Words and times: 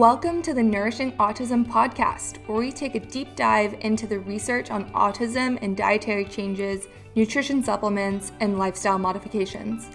Welcome 0.00 0.40
to 0.44 0.54
the 0.54 0.62
Nourishing 0.62 1.12
Autism 1.18 1.62
podcast, 1.62 2.38
where 2.46 2.56
we 2.56 2.72
take 2.72 2.94
a 2.94 3.00
deep 3.00 3.36
dive 3.36 3.76
into 3.80 4.06
the 4.06 4.18
research 4.20 4.70
on 4.70 4.90
autism 4.92 5.58
and 5.60 5.76
dietary 5.76 6.24
changes, 6.24 6.88
nutrition 7.14 7.62
supplements, 7.62 8.32
and 8.40 8.58
lifestyle 8.58 8.98
modifications. 8.98 9.90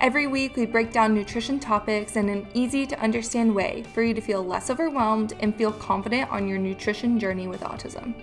Every 0.00 0.28
week, 0.28 0.54
we 0.54 0.66
break 0.66 0.92
down 0.92 1.16
nutrition 1.16 1.58
topics 1.58 2.14
in 2.14 2.28
an 2.28 2.46
easy 2.54 2.86
to 2.86 3.00
understand 3.00 3.52
way 3.52 3.82
for 3.92 4.04
you 4.04 4.14
to 4.14 4.20
feel 4.20 4.44
less 4.44 4.70
overwhelmed 4.70 5.32
and 5.40 5.52
feel 5.56 5.72
confident 5.72 6.30
on 6.30 6.46
your 6.46 6.58
nutrition 6.58 7.18
journey 7.18 7.48
with 7.48 7.62
autism. 7.62 8.14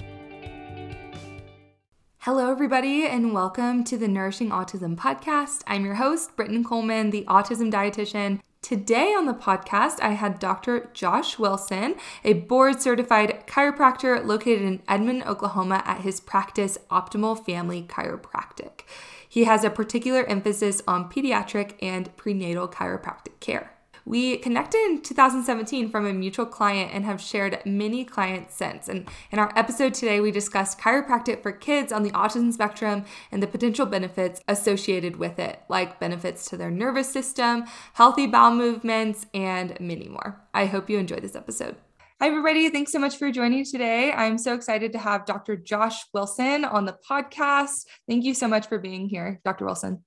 Hello, 2.19 2.49
everybody, 2.49 3.05
and 3.05 3.33
welcome 3.33 3.83
to 3.83 3.97
the 3.97 4.07
Nourishing 4.07 4.51
Autism 4.51 4.95
podcast. 4.95 5.63
I'm 5.67 5.83
your 5.83 5.95
host, 5.95 6.37
Brittyn 6.37 6.63
Coleman, 6.63 7.09
the 7.09 7.25
autism 7.25 7.69
dietitian, 7.69 8.39
Today 8.67 9.13
on 9.17 9.27
the 9.27 9.33
podcast, 9.33 10.01
I 10.01 10.09
had 10.09 10.39
Dr. 10.39 10.89
Josh 10.93 11.39
Wilson, 11.39 11.95
a 12.25 12.33
board 12.33 12.81
certified 12.81 13.47
chiropractor 13.47 14.25
located 14.25 14.63
in 14.63 14.81
Edmond, 14.89 15.23
Oklahoma, 15.23 15.81
at 15.85 16.01
his 16.01 16.19
practice 16.19 16.77
Optimal 16.91 17.45
Family 17.45 17.83
Chiropractic. 17.83 18.81
He 19.29 19.45
has 19.45 19.63
a 19.63 19.69
particular 19.69 20.25
emphasis 20.25 20.81
on 20.85 21.09
pediatric 21.09 21.75
and 21.81 22.13
prenatal 22.17 22.67
chiropractic 22.67 23.39
care. 23.39 23.76
We 24.07 24.37
connected 24.37 24.79
in 24.85 25.01
2017 25.01 25.89
from 25.89 26.05
a 26.05 26.13
mutual 26.13 26.45
client 26.45 26.91
and 26.93 27.03
have 27.03 27.19
shared 27.19 27.59
many 27.65 28.05
clients 28.05 28.55
since. 28.55 28.87
And 28.87 29.05
in 29.33 29.37
our 29.39 29.51
episode 29.53 29.93
today, 29.93 30.21
we 30.21 30.31
discussed 30.31 30.79
chiropractic 30.79 31.43
for 31.43 31.51
kids 31.51 31.91
on 31.91 32.03
the 32.03 32.11
autism 32.11 32.53
spectrum 32.53 33.03
and 33.33 33.43
the 33.43 33.47
potential 33.47 33.85
benefits 33.85 34.39
associated 34.47 35.17
with 35.17 35.39
it, 35.39 35.61
like 35.67 35.99
benefits 35.99 36.49
to 36.49 36.55
their 36.55 36.71
nervous 36.71 37.11
system, 37.11 37.65
healthy 37.95 38.27
bowel 38.27 38.55
movements, 38.55 39.25
and 39.33 39.77
many 39.81 40.07
more. 40.07 40.41
I 40.53 40.67
hope 40.67 40.89
you 40.89 40.99
enjoy 40.99 41.19
this 41.19 41.35
episode. 41.35 41.75
Hi, 42.21 42.27
everybody. 42.29 42.69
Thanks 42.69 42.93
so 42.93 42.99
much 42.99 43.17
for 43.17 43.29
joining 43.29 43.65
today. 43.65 44.13
I'm 44.13 44.37
so 44.37 44.53
excited 44.53 44.93
to 44.93 44.99
have 44.99 45.25
Dr. 45.25 45.57
Josh 45.57 46.05
Wilson 46.13 46.63
on 46.63 46.85
the 46.85 46.97
podcast. 47.07 47.85
Thank 48.07 48.23
you 48.23 48.33
so 48.33 48.47
much 48.47 48.67
for 48.67 48.79
being 48.79 49.09
here, 49.09 49.41
Dr. 49.43 49.65
Wilson. 49.65 50.05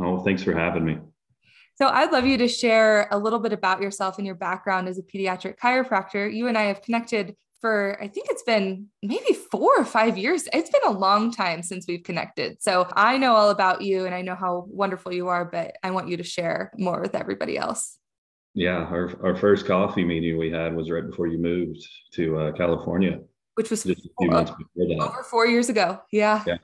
Oh, 0.00 0.18
thanks 0.24 0.42
for 0.42 0.52
having 0.52 0.84
me. 0.84 0.98
So 1.78 1.88
I'd 1.88 2.10
love 2.10 2.24
you 2.24 2.38
to 2.38 2.48
share 2.48 3.06
a 3.10 3.18
little 3.18 3.38
bit 3.38 3.52
about 3.52 3.82
yourself 3.82 4.16
and 4.16 4.26
your 4.26 4.34
background 4.34 4.88
as 4.88 4.98
a 4.98 5.02
pediatric 5.02 5.58
chiropractor. 5.58 6.32
You 6.32 6.48
and 6.48 6.56
I 6.56 6.62
have 6.64 6.80
connected 6.80 7.36
for 7.60 7.98
I 8.00 8.08
think 8.08 8.28
it's 8.30 8.42
been 8.42 8.86
maybe 9.02 9.34
four 9.50 9.72
or 9.76 9.84
five 9.84 10.16
years. 10.16 10.48
It's 10.52 10.70
been 10.70 10.82
a 10.86 10.90
long 10.90 11.30
time 11.30 11.62
since 11.62 11.86
we've 11.86 12.02
connected. 12.02 12.62
So 12.62 12.88
I 12.94 13.18
know 13.18 13.34
all 13.34 13.50
about 13.50 13.82
you 13.82 14.06
and 14.06 14.14
I 14.14 14.22
know 14.22 14.34
how 14.34 14.66
wonderful 14.68 15.12
you 15.12 15.28
are, 15.28 15.44
but 15.44 15.76
I 15.82 15.90
want 15.90 16.08
you 16.08 16.16
to 16.16 16.22
share 16.22 16.72
more 16.78 17.00
with 17.00 17.14
everybody 17.14 17.58
else. 17.58 17.98
Yeah, 18.54 18.84
our, 18.84 19.12
our 19.22 19.36
first 19.36 19.66
coffee 19.66 20.04
meeting 20.04 20.38
we 20.38 20.50
had 20.50 20.74
was 20.74 20.90
right 20.90 21.06
before 21.06 21.26
you 21.26 21.36
moved 21.36 21.86
to 22.14 22.38
uh, 22.38 22.52
California, 22.52 23.20
which 23.54 23.68
was 23.68 23.84
just 23.84 24.06
a 24.06 24.10
few 24.18 24.30
months 24.30 24.50
before 24.50 24.88
that. 24.88 24.98
Over 24.98 25.22
four 25.24 25.46
years 25.46 25.68
ago. 25.68 26.00
Yeah. 26.10 26.42
Yeah. 26.46 26.56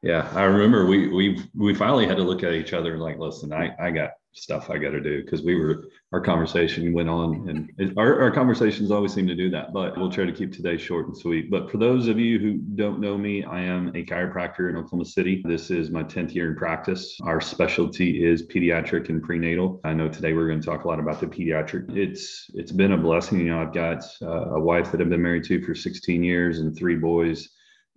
Yeah. 0.00 0.30
I 0.34 0.44
remember 0.44 0.86
we 0.86 1.08
we 1.08 1.44
we 1.54 1.74
finally 1.74 2.06
had 2.06 2.16
to 2.16 2.22
look 2.22 2.42
at 2.42 2.54
each 2.54 2.72
other 2.72 2.94
and 2.94 3.02
like, 3.02 3.18
listen, 3.18 3.52
I, 3.52 3.74
I 3.78 3.90
got 3.90 4.12
stuff 4.34 4.68
I 4.68 4.78
got 4.78 4.90
to 4.90 5.00
do 5.00 5.22
because 5.24 5.42
we 5.42 5.54
were 5.54 5.84
our 6.12 6.20
conversation 6.20 6.92
went 6.92 7.08
on 7.08 7.48
and 7.48 7.70
it, 7.78 7.96
our, 7.96 8.20
our 8.20 8.30
conversations 8.30 8.90
always 8.90 9.14
seem 9.14 9.26
to 9.28 9.34
do 9.34 9.48
that 9.50 9.72
but 9.72 9.96
we'll 9.96 10.10
try 10.10 10.24
to 10.24 10.32
keep 10.32 10.52
today 10.52 10.76
short 10.76 11.06
and 11.06 11.16
sweet. 11.16 11.50
But 11.50 11.70
for 11.70 11.78
those 11.78 12.08
of 12.08 12.18
you 12.18 12.38
who 12.38 12.54
don't 12.54 13.00
know 13.00 13.16
me 13.16 13.44
I 13.44 13.60
am 13.60 13.88
a 13.88 14.04
chiropractor 14.04 14.70
in 14.70 14.76
Oklahoma 14.76 15.04
City. 15.04 15.42
This 15.46 15.70
is 15.70 15.90
my 15.90 16.02
10th 16.02 16.34
year 16.34 16.50
in 16.50 16.56
practice. 16.56 17.16
Our 17.22 17.40
specialty 17.40 18.24
is 18.24 18.46
pediatric 18.46 19.08
and 19.08 19.22
prenatal. 19.22 19.80
I 19.84 19.92
know 19.92 20.08
today 20.08 20.32
we're 20.32 20.48
going 20.48 20.60
to 20.60 20.66
talk 20.66 20.84
a 20.84 20.88
lot 20.88 20.98
about 20.98 21.20
the 21.20 21.26
pediatric. 21.26 21.96
It's 21.96 22.50
it's 22.54 22.72
been 22.72 22.92
a 22.92 22.98
blessing. 22.98 23.38
You 23.38 23.46
know 23.46 23.62
I've 23.62 23.74
got 23.74 24.04
uh, 24.20 24.56
a 24.56 24.60
wife 24.60 24.90
that 24.92 25.00
I've 25.00 25.10
been 25.10 25.22
married 25.22 25.44
to 25.44 25.62
for 25.62 25.74
16 25.74 26.24
years 26.24 26.58
and 26.58 26.76
three 26.76 26.96
boys. 26.96 27.48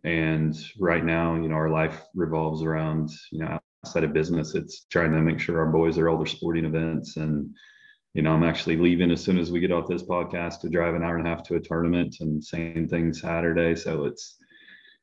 And 0.03 0.55
right 0.79 1.03
now 1.03 1.35
you 1.35 1.49
know 1.49 1.55
our 1.55 1.69
life 1.69 2.03
revolves 2.13 2.61
around 2.61 3.09
you 3.31 3.39
know 3.39 3.59
side 3.85 4.03
of 4.03 4.13
business. 4.13 4.55
It's 4.55 4.85
trying 4.85 5.11
to 5.11 5.21
make 5.21 5.39
sure 5.39 5.59
our 5.59 5.71
boys 5.71 5.97
are 5.97 6.09
all 6.09 6.17
their 6.17 6.25
sporting 6.25 6.65
events. 6.65 7.17
And, 7.17 7.55
you 8.13 8.21
know, 8.21 8.31
I'm 8.31 8.43
actually 8.43 8.77
leaving 8.77 9.11
as 9.11 9.23
soon 9.23 9.37
as 9.37 9.51
we 9.51 9.59
get 9.59 9.71
off 9.71 9.87
this 9.87 10.03
podcast 10.03 10.61
to 10.61 10.69
drive 10.69 10.95
an 10.95 11.03
hour 11.03 11.17
and 11.17 11.27
a 11.27 11.29
half 11.29 11.43
to 11.43 11.55
a 11.55 11.59
tournament 11.59 12.17
and 12.19 12.43
same 12.43 12.87
thing 12.89 13.13
Saturday. 13.13 13.75
So 13.75 14.05
it's 14.05 14.37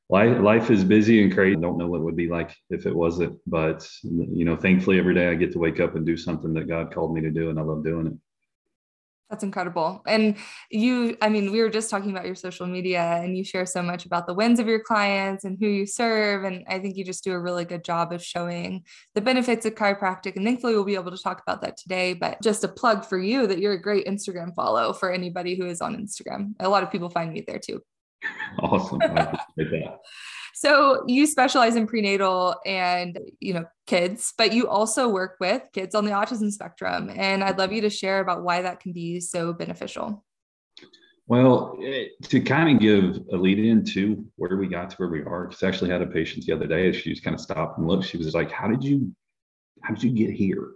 life, 0.08 0.38
life 0.40 0.70
is 0.70 0.84
busy 0.84 1.22
and 1.22 1.32
crazy. 1.32 1.56
I 1.56 1.60
don't 1.60 1.78
know 1.78 1.86
what 1.86 2.00
it 2.00 2.04
would 2.04 2.16
be 2.16 2.28
like 2.28 2.54
if 2.70 2.86
it 2.86 2.94
wasn't, 2.94 3.38
but 3.46 3.88
you 4.02 4.44
know, 4.44 4.56
thankfully 4.56 4.98
every 4.98 5.14
day 5.14 5.28
I 5.28 5.34
get 5.34 5.52
to 5.52 5.58
wake 5.58 5.80
up 5.80 5.94
and 5.96 6.04
do 6.04 6.16
something 6.16 6.52
that 6.54 6.68
God 6.68 6.92
called 6.92 7.14
me 7.14 7.20
to 7.22 7.30
do 7.30 7.50
and 7.50 7.58
I 7.58 7.62
love 7.62 7.84
doing 7.84 8.06
it. 8.08 8.14
That's 9.30 9.42
incredible. 9.42 10.02
And 10.06 10.36
you, 10.70 11.16
I 11.22 11.30
mean, 11.30 11.50
we 11.50 11.60
were 11.60 11.70
just 11.70 11.88
talking 11.88 12.10
about 12.10 12.26
your 12.26 12.34
social 12.34 12.66
media 12.66 13.00
and 13.00 13.36
you 13.36 13.42
share 13.42 13.64
so 13.64 13.82
much 13.82 14.04
about 14.04 14.26
the 14.26 14.34
wins 14.34 14.60
of 14.60 14.66
your 14.66 14.80
clients 14.80 15.44
and 15.44 15.56
who 15.58 15.66
you 15.66 15.86
serve. 15.86 16.44
And 16.44 16.62
I 16.68 16.78
think 16.78 16.96
you 16.96 17.04
just 17.04 17.24
do 17.24 17.32
a 17.32 17.40
really 17.40 17.64
good 17.64 17.84
job 17.84 18.12
of 18.12 18.22
showing 18.22 18.84
the 19.14 19.22
benefits 19.22 19.64
of 19.64 19.74
chiropractic. 19.74 20.36
And 20.36 20.44
thankfully, 20.44 20.74
we'll 20.74 20.84
be 20.84 20.94
able 20.94 21.10
to 21.10 21.22
talk 21.22 21.42
about 21.44 21.62
that 21.62 21.78
today. 21.78 22.12
But 22.12 22.42
just 22.42 22.64
a 22.64 22.68
plug 22.68 23.04
for 23.04 23.18
you 23.18 23.46
that 23.46 23.58
you're 23.58 23.72
a 23.72 23.80
great 23.80 24.06
Instagram 24.06 24.54
follow 24.54 24.92
for 24.92 25.10
anybody 25.10 25.56
who 25.56 25.66
is 25.66 25.80
on 25.80 25.96
Instagram. 25.96 26.52
A 26.60 26.68
lot 26.68 26.82
of 26.82 26.92
people 26.92 27.08
find 27.08 27.32
me 27.32 27.44
there 27.46 27.58
too. 27.58 27.80
Awesome. 28.58 29.02
I 29.02 29.38
appreciate 29.50 29.84
that. 29.84 29.98
So 30.64 31.04
you 31.06 31.26
specialize 31.26 31.76
in 31.76 31.86
prenatal 31.86 32.56
and 32.64 33.19
you 33.38 33.52
know 33.52 33.66
kids, 33.86 34.32
but 34.38 34.54
you 34.54 34.66
also 34.66 35.10
work 35.10 35.36
with 35.38 35.62
kids 35.75 35.94
on 35.94 36.06
the 36.06 36.12
autism 36.12 36.50
spectrum. 36.50 37.10
And 37.14 37.44
I'd 37.44 37.58
love 37.58 37.70
you 37.70 37.82
to 37.82 37.91
share 37.91 38.20
about 38.20 38.42
why 38.42 38.62
that 38.62 38.80
can 38.80 38.94
be 38.94 39.20
so 39.20 39.53
beneficial. 39.53 40.24
Well, 41.26 41.78
eh, 41.84 42.06
to 42.28 42.41
kind 42.41 42.74
of 42.74 42.80
give 42.80 43.19
a 43.30 43.36
lead 43.36 43.58
into 43.58 44.24
where 44.36 44.56
we 44.56 44.66
got 44.66 44.88
to 44.88 44.97
where 44.97 45.10
we 45.10 45.22
are, 45.22 45.48
because 45.48 45.62
I 45.62 45.69
actually 45.69 45.91
had 45.91 46.00
a 46.00 46.06
patient 46.06 46.47
the 46.47 46.54
other 46.54 46.66
day. 46.66 46.92
She 46.92 47.10
just 47.10 47.22
kind 47.22 47.34
of 47.34 47.42
stopped 47.42 47.76
and 47.76 47.86
looked. 47.86 48.06
She 48.06 48.16
was 48.16 48.34
like, 48.34 48.50
"How 48.50 48.66
did 48.66 48.82
you, 48.82 49.14
how 49.82 49.92
did 49.92 50.03
you 50.03 50.12
get 50.12 50.34
here?" 50.34 50.70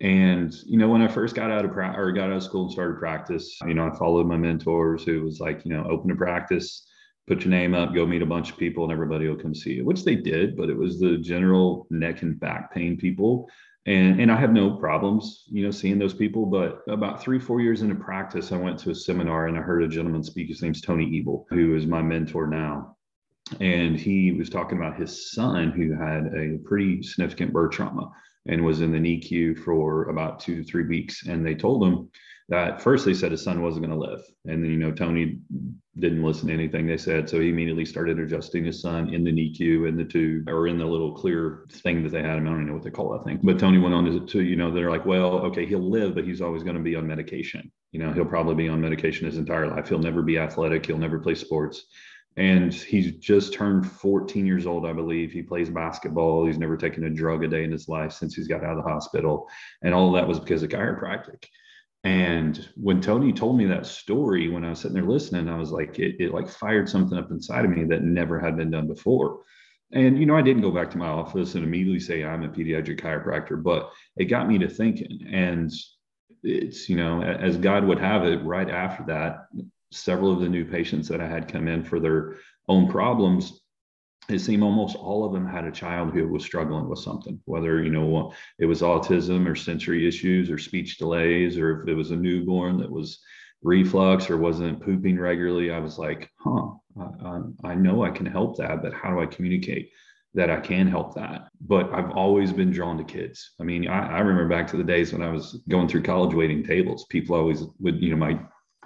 And 0.00 0.54
you 0.64 0.78
know, 0.78 0.88
when 0.88 1.02
I 1.02 1.08
first 1.08 1.34
got 1.34 1.50
out 1.50 1.66
of 1.66 1.72
pra- 1.72 1.94
or 1.94 2.10
got 2.10 2.30
out 2.30 2.36
of 2.36 2.42
school 2.42 2.62
and 2.62 2.72
started 2.72 2.98
practice, 2.98 3.58
you 3.66 3.74
know, 3.74 3.86
I 3.86 3.98
followed 3.98 4.26
my 4.26 4.38
mentors 4.38 5.04
who 5.04 5.24
was 5.24 5.40
like, 5.40 5.62
you 5.66 5.74
know, 5.74 5.84
open 5.90 6.08
to 6.08 6.16
practice 6.16 6.86
put 7.26 7.40
your 7.42 7.50
name 7.50 7.74
up, 7.74 7.94
go 7.94 8.06
meet 8.06 8.22
a 8.22 8.26
bunch 8.26 8.50
of 8.50 8.56
people, 8.56 8.84
and 8.84 8.92
everybody 8.92 9.28
will 9.28 9.36
come 9.36 9.54
see 9.54 9.74
you, 9.74 9.84
which 9.84 10.04
they 10.04 10.14
did, 10.14 10.56
but 10.56 10.70
it 10.70 10.76
was 10.76 11.00
the 11.00 11.18
general 11.18 11.86
neck 11.90 12.22
and 12.22 12.38
back 12.38 12.72
pain 12.72 12.96
people. 12.96 13.48
And, 13.86 14.20
and 14.20 14.32
I 14.32 14.36
have 14.36 14.52
no 14.52 14.76
problems, 14.76 15.44
you 15.46 15.64
know, 15.64 15.70
seeing 15.70 15.98
those 15.98 16.14
people. 16.14 16.46
But 16.46 16.82
about 16.88 17.22
three, 17.22 17.38
four 17.38 17.60
years 17.60 17.82
into 17.82 17.94
practice, 17.94 18.50
I 18.50 18.56
went 18.56 18.78
to 18.80 18.90
a 18.90 18.94
seminar 18.94 19.46
and 19.46 19.56
I 19.56 19.60
heard 19.60 19.84
a 19.84 19.88
gentleman 19.88 20.24
speak. 20.24 20.48
His 20.48 20.60
name's 20.60 20.80
Tony 20.80 21.20
Ebel, 21.20 21.46
who 21.50 21.76
is 21.76 21.86
my 21.86 22.02
mentor 22.02 22.48
now. 22.48 22.96
And 23.60 23.96
he 23.96 24.32
was 24.32 24.50
talking 24.50 24.76
about 24.76 24.98
his 24.98 25.30
son 25.30 25.70
who 25.70 25.94
had 25.94 26.34
a 26.34 26.58
pretty 26.64 27.00
significant 27.02 27.52
birth 27.52 27.72
trauma 27.72 28.10
and 28.46 28.64
was 28.64 28.80
in 28.80 28.90
the 28.90 28.98
NICU 28.98 29.56
for 29.58 30.08
about 30.08 30.40
two 30.40 30.56
to 30.56 30.64
three 30.64 30.84
weeks. 30.84 31.26
And 31.28 31.46
they 31.46 31.54
told 31.54 31.84
him, 31.84 32.10
that 32.48 32.80
first 32.80 33.04
they 33.04 33.14
said 33.14 33.32
his 33.32 33.42
son 33.42 33.62
wasn't 33.62 33.84
going 33.84 33.98
to 33.98 34.06
live 34.10 34.22
and 34.44 34.62
then 34.62 34.70
you 34.70 34.76
know 34.76 34.92
tony 34.92 35.38
didn't 35.98 36.22
listen 36.22 36.48
to 36.48 36.54
anything 36.54 36.86
they 36.86 36.96
said 36.96 37.28
so 37.28 37.40
he 37.40 37.48
immediately 37.48 37.84
started 37.84 38.18
adjusting 38.18 38.64
his 38.64 38.80
son 38.80 39.12
in 39.12 39.24
the 39.24 39.32
nicu 39.32 39.86
in 39.86 39.96
the 39.96 40.04
tube 40.04 40.48
or 40.48 40.68
in 40.68 40.78
the 40.78 40.84
little 40.84 41.12
clear 41.12 41.66
thing 41.70 42.02
that 42.02 42.10
they 42.10 42.22
had 42.22 42.32
i 42.32 42.34
don't 42.36 42.54
even 42.54 42.66
know 42.66 42.74
what 42.74 42.82
they 42.82 42.90
call 42.90 43.10
that 43.10 43.24
thing 43.24 43.38
but 43.42 43.58
tony 43.58 43.78
went 43.78 43.94
on 43.94 44.04
to, 44.04 44.24
to 44.26 44.42
you 44.42 44.56
know 44.56 44.70
they're 44.70 44.90
like 44.90 45.06
well 45.06 45.38
okay 45.40 45.66
he'll 45.66 45.90
live 45.90 46.14
but 46.14 46.24
he's 46.24 46.40
always 46.40 46.62
going 46.62 46.76
to 46.76 46.82
be 46.82 46.94
on 46.94 47.06
medication 47.06 47.70
you 47.92 47.98
know 47.98 48.12
he'll 48.12 48.24
probably 48.24 48.54
be 48.54 48.68
on 48.68 48.80
medication 48.80 49.26
his 49.26 49.38
entire 49.38 49.68
life 49.68 49.88
he'll 49.88 49.98
never 49.98 50.22
be 50.22 50.38
athletic 50.38 50.86
he'll 50.86 50.98
never 50.98 51.18
play 51.18 51.34
sports 51.34 51.86
and 52.38 52.72
he's 52.72 53.16
just 53.16 53.54
turned 53.54 53.90
14 53.90 54.44
years 54.44 54.66
old, 54.66 54.84
I 54.84 54.92
believe. 54.92 55.32
He 55.32 55.42
plays 55.42 55.70
basketball. 55.70 56.44
He's 56.44 56.58
never 56.58 56.76
taken 56.76 57.04
a 57.04 57.10
drug 57.10 57.42
a 57.44 57.48
day 57.48 57.64
in 57.64 57.72
his 57.72 57.88
life 57.88 58.12
since 58.12 58.34
he's 58.34 58.46
got 58.46 58.62
out 58.62 58.76
of 58.76 58.84
the 58.84 58.90
hospital. 58.90 59.48
And 59.82 59.94
all 59.94 60.08
of 60.08 60.20
that 60.20 60.28
was 60.28 60.38
because 60.38 60.62
of 60.62 60.68
chiropractic. 60.68 61.46
And 62.06 62.68
when 62.76 63.00
Tony 63.00 63.32
told 63.32 63.58
me 63.58 63.64
that 63.64 63.84
story, 63.84 64.48
when 64.48 64.64
I 64.64 64.70
was 64.70 64.78
sitting 64.78 64.94
there 64.94 65.02
listening, 65.02 65.48
I 65.48 65.58
was 65.58 65.72
like, 65.72 65.98
it, 65.98 66.14
it 66.20 66.32
like 66.32 66.48
fired 66.48 66.88
something 66.88 67.18
up 67.18 67.32
inside 67.32 67.64
of 67.64 67.72
me 67.72 67.82
that 67.86 68.04
never 68.04 68.38
had 68.38 68.56
been 68.56 68.70
done 68.70 68.86
before. 68.86 69.40
And, 69.90 70.16
you 70.16 70.24
know, 70.24 70.36
I 70.36 70.42
didn't 70.42 70.62
go 70.62 70.70
back 70.70 70.88
to 70.92 70.98
my 70.98 71.08
office 71.08 71.56
and 71.56 71.64
immediately 71.64 71.98
say 71.98 72.24
I'm 72.24 72.44
a 72.44 72.48
pediatric 72.48 73.00
chiropractor, 73.00 73.60
but 73.60 73.90
it 74.16 74.26
got 74.26 74.46
me 74.46 74.56
to 74.58 74.68
thinking. 74.68 75.26
And 75.32 75.72
it's, 76.44 76.88
you 76.88 76.94
know, 76.94 77.22
as 77.22 77.56
God 77.56 77.82
would 77.82 77.98
have 77.98 78.24
it, 78.24 78.36
right 78.44 78.70
after 78.70 79.02
that, 79.08 79.48
several 79.90 80.32
of 80.32 80.38
the 80.38 80.48
new 80.48 80.64
patients 80.64 81.08
that 81.08 81.20
I 81.20 81.26
had 81.26 81.48
come 81.48 81.66
in 81.66 81.82
for 81.82 81.98
their 81.98 82.36
own 82.68 82.88
problems 82.88 83.62
it 84.28 84.40
seemed 84.40 84.62
almost 84.62 84.96
all 84.96 85.24
of 85.24 85.32
them 85.32 85.46
had 85.46 85.64
a 85.64 85.70
child 85.70 86.12
who 86.12 86.26
was 86.28 86.44
struggling 86.44 86.88
with 86.88 86.98
something, 86.98 87.40
whether 87.44 87.82
you 87.82 87.90
know 87.90 88.32
it 88.58 88.66
was 88.66 88.82
autism 88.82 89.46
or 89.46 89.54
sensory 89.54 90.06
issues 90.06 90.50
or 90.50 90.58
speech 90.58 90.98
delays, 90.98 91.56
or 91.58 91.82
if 91.82 91.88
it 91.88 91.94
was 91.94 92.10
a 92.10 92.16
newborn 92.16 92.78
that 92.78 92.90
was 92.90 93.20
reflux 93.62 94.30
or 94.30 94.36
wasn't 94.36 94.82
pooping 94.82 95.18
regularly. 95.18 95.70
I 95.70 95.78
was 95.78 95.98
like, 95.98 96.30
huh, 96.38 96.68
I, 97.24 97.40
I 97.64 97.74
know 97.74 98.04
I 98.04 98.10
can 98.10 98.26
help 98.26 98.56
that, 98.58 98.82
but 98.82 98.92
how 98.92 99.10
do 99.10 99.20
I 99.20 99.26
communicate 99.26 99.90
that 100.34 100.50
I 100.50 100.60
can 100.60 100.86
help 100.86 101.14
that? 101.14 101.48
But 101.60 101.92
I've 101.92 102.10
always 102.12 102.52
been 102.52 102.70
drawn 102.70 102.98
to 102.98 103.04
kids. 103.04 103.52
I 103.60 103.64
mean, 103.64 103.88
I, 103.88 104.16
I 104.16 104.18
remember 104.20 104.48
back 104.48 104.66
to 104.68 104.76
the 104.76 104.84
days 104.84 105.12
when 105.12 105.22
I 105.22 105.30
was 105.30 105.60
going 105.68 105.88
through 105.88 106.02
college 106.02 106.34
waiting 106.34 106.64
tables. 106.64 107.06
People 107.10 107.36
always 107.36 107.64
would, 107.80 108.02
you 108.02 108.10
know, 108.10 108.16
my 108.16 108.38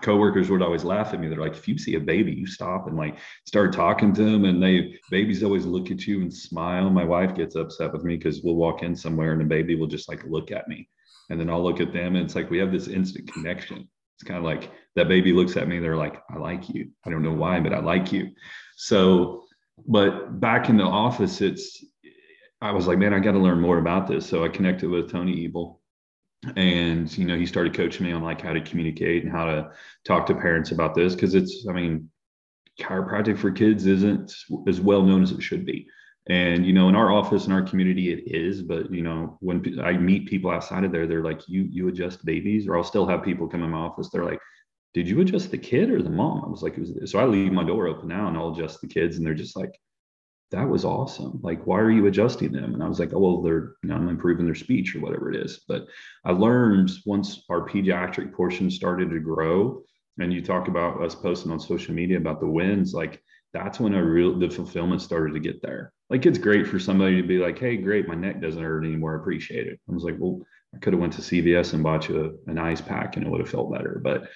coworkers 0.02 0.50
would 0.50 0.62
always 0.62 0.84
laugh 0.84 1.12
at 1.12 1.20
me. 1.20 1.28
They're 1.28 1.40
like, 1.40 1.56
if 1.56 1.68
you 1.68 1.78
see 1.78 1.94
a 1.94 2.00
baby, 2.00 2.32
you 2.32 2.46
stop 2.46 2.86
and 2.86 2.96
like 2.96 3.18
start 3.46 3.72
talking 3.72 4.12
to 4.14 4.24
them. 4.24 4.44
And 4.44 4.62
they 4.62 4.98
babies 5.10 5.42
always 5.42 5.66
look 5.66 5.90
at 5.90 6.06
you 6.06 6.22
and 6.22 6.32
smile. 6.32 6.90
My 6.90 7.04
wife 7.04 7.34
gets 7.34 7.56
upset 7.56 7.92
with 7.92 8.04
me 8.04 8.16
because 8.16 8.42
we'll 8.42 8.56
walk 8.56 8.82
in 8.82 8.94
somewhere 8.94 9.32
and 9.32 9.40
the 9.40 9.44
baby 9.44 9.74
will 9.74 9.86
just 9.86 10.08
like 10.08 10.24
look 10.24 10.50
at 10.50 10.68
me. 10.68 10.88
And 11.28 11.38
then 11.38 11.50
I'll 11.50 11.62
look 11.62 11.80
at 11.80 11.92
them 11.92 12.16
and 12.16 12.24
it's 12.24 12.34
like 12.34 12.50
we 12.50 12.58
have 12.58 12.72
this 12.72 12.88
instant 12.88 13.32
connection. 13.32 13.88
It's 14.16 14.24
kind 14.24 14.38
of 14.38 14.44
like 14.44 14.70
that 14.96 15.08
baby 15.08 15.32
looks 15.32 15.56
at 15.56 15.68
me, 15.68 15.78
they're 15.78 15.96
like, 15.96 16.20
I 16.30 16.36
like 16.36 16.68
you. 16.68 16.90
I 17.06 17.10
don't 17.10 17.22
know 17.22 17.32
why, 17.32 17.60
but 17.60 17.72
I 17.72 17.78
like 17.78 18.12
you. 18.12 18.30
So, 18.76 19.44
but 19.86 20.40
back 20.40 20.68
in 20.68 20.76
the 20.76 20.84
office, 20.84 21.40
it's 21.40 21.82
I 22.60 22.72
was 22.72 22.86
like, 22.86 22.98
man, 22.98 23.14
I 23.14 23.20
got 23.20 23.32
to 23.32 23.38
learn 23.38 23.60
more 23.60 23.78
about 23.78 24.06
this. 24.06 24.26
So 24.26 24.44
I 24.44 24.48
connected 24.48 24.90
with 24.90 25.10
Tony 25.10 25.46
Ebel 25.46 25.79
and 26.56 27.16
you 27.18 27.26
know 27.26 27.36
he 27.36 27.44
started 27.44 27.74
coaching 27.74 28.06
me 28.06 28.12
on 28.12 28.22
like 28.22 28.40
how 28.40 28.52
to 28.52 28.60
communicate 28.62 29.24
and 29.24 29.32
how 29.32 29.44
to 29.44 29.70
talk 30.06 30.26
to 30.26 30.34
parents 30.34 30.70
about 30.70 30.94
this 30.94 31.14
because 31.14 31.34
it's 31.34 31.66
i 31.68 31.72
mean 31.72 32.08
chiropractic 32.80 33.38
for 33.38 33.50
kids 33.50 33.86
isn't 33.86 34.32
as 34.66 34.80
well 34.80 35.02
known 35.02 35.22
as 35.22 35.32
it 35.32 35.42
should 35.42 35.66
be. 35.66 35.86
And 36.28 36.64
you 36.64 36.72
know 36.72 36.88
in 36.88 36.94
our 36.94 37.12
office 37.12 37.46
in 37.46 37.52
our 37.52 37.62
community 37.62 38.12
it 38.12 38.22
is 38.26 38.62
but 38.62 38.92
you 38.92 39.02
know 39.02 39.36
when 39.40 39.80
i 39.82 39.92
meet 39.92 40.28
people 40.28 40.50
outside 40.50 40.84
of 40.84 40.92
there 40.92 41.06
they're 41.06 41.24
like 41.24 41.48
you 41.48 41.62
you 41.70 41.88
adjust 41.88 42.24
babies? 42.24 42.66
Or 42.66 42.76
i'll 42.76 42.84
still 42.84 43.06
have 43.06 43.22
people 43.22 43.48
come 43.48 43.62
in 43.62 43.70
my 43.70 43.78
office 43.78 44.08
they're 44.10 44.24
like 44.24 44.40
did 44.92 45.08
you 45.08 45.20
adjust 45.20 45.50
the 45.50 45.58
kid 45.58 45.88
or 45.90 46.02
the 46.02 46.10
mom? 46.10 46.44
I 46.44 46.48
was 46.48 46.62
like 46.62 46.76
was, 46.76 46.92
so 47.10 47.18
i 47.18 47.24
leave 47.24 47.52
my 47.52 47.64
door 47.64 47.86
open 47.86 48.08
now 48.08 48.28
and 48.28 48.36
i'll 48.36 48.52
adjust 48.52 48.80
the 48.80 48.86
kids 48.86 49.16
and 49.16 49.26
they're 49.26 49.34
just 49.34 49.56
like 49.56 49.78
that 50.50 50.68
was 50.68 50.84
awesome. 50.84 51.38
Like, 51.42 51.66
why 51.66 51.78
are 51.78 51.90
you 51.90 52.06
adjusting 52.06 52.52
them? 52.52 52.74
And 52.74 52.82
I 52.82 52.88
was 52.88 52.98
like, 52.98 53.12
oh, 53.12 53.18
well, 53.18 53.42
they're, 53.42 53.74
you 53.82 53.88
know, 53.88 53.94
I'm 53.94 54.08
improving 54.08 54.46
their 54.46 54.54
speech 54.54 54.94
or 54.94 55.00
whatever 55.00 55.32
it 55.32 55.36
is. 55.36 55.60
But 55.68 55.86
I 56.24 56.32
learned 56.32 56.90
once 57.06 57.44
our 57.48 57.68
pediatric 57.68 58.32
portion 58.32 58.70
started 58.70 59.10
to 59.10 59.20
grow, 59.20 59.82
and 60.18 60.32
you 60.32 60.42
talk 60.42 60.68
about 60.68 61.02
us 61.02 61.14
posting 61.14 61.52
on 61.52 61.60
social 61.60 61.94
media 61.94 62.18
about 62.18 62.40
the 62.40 62.46
wins, 62.46 62.92
like 62.92 63.22
that's 63.52 63.80
when 63.80 63.94
a 63.94 64.04
real 64.04 64.38
the 64.38 64.50
fulfillment 64.50 65.02
started 65.02 65.32
to 65.34 65.40
get 65.40 65.62
there. 65.62 65.92
Like 66.08 66.26
it's 66.26 66.38
great 66.38 66.66
for 66.66 66.78
somebody 66.78 67.20
to 67.20 67.26
be 67.26 67.38
like, 67.38 67.58
hey, 67.58 67.76
great, 67.76 68.08
my 68.08 68.14
neck 68.14 68.40
doesn't 68.40 68.62
hurt 68.62 68.84
anymore. 68.84 69.16
I 69.16 69.20
appreciate 69.20 69.66
it. 69.66 69.80
I 69.88 69.92
was 69.92 70.04
like, 70.04 70.16
well, 70.18 70.40
I 70.74 70.78
could 70.78 70.92
have 70.92 71.00
went 71.00 71.12
to 71.14 71.22
CVS 71.22 71.72
and 71.72 71.82
bought 71.82 72.08
you 72.08 72.38
an 72.46 72.58
ice 72.58 72.80
pack 72.80 73.16
and 73.16 73.26
it 73.26 73.30
would 73.30 73.40
have 73.40 73.50
felt 73.50 73.72
better. 73.72 74.00
But 74.02 74.28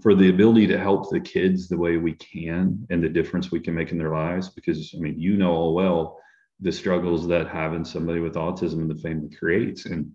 for 0.00 0.14
the 0.14 0.28
ability 0.28 0.66
to 0.66 0.78
help 0.78 1.10
the 1.10 1.20
kids 1.20 1.68
the 1.68 1.76
way 1.76 1.96
we 1.96 2.14
can 2.14 2.86
and 2.90 3.02
the 3.02 3.08
difference 3.08 3.50
we 3.50 3.60
can 3.60 3.74
make 3.74 3.92
in 3.92 3.98
their 3.98 4.12
lives 4.12 4.50
because 4.50 4.94
i 4.96 5.00
mean 5.00 5.18
you 5.18 5.36
know 5.36 5.52
all 5.52 5.74
well 5.74 6.18
the 6.62 6.72
struggles 6.72 7.26
that 7.26 7.48
having 7.48 7.84
somebody 7.84 8.20
with 8.20 8.34
autism 8.34 8.82
in 8.82 8.88
the 8.88 8.94
family 8.94 9.28
creates. 9.34 9.84
And 9.86 10.12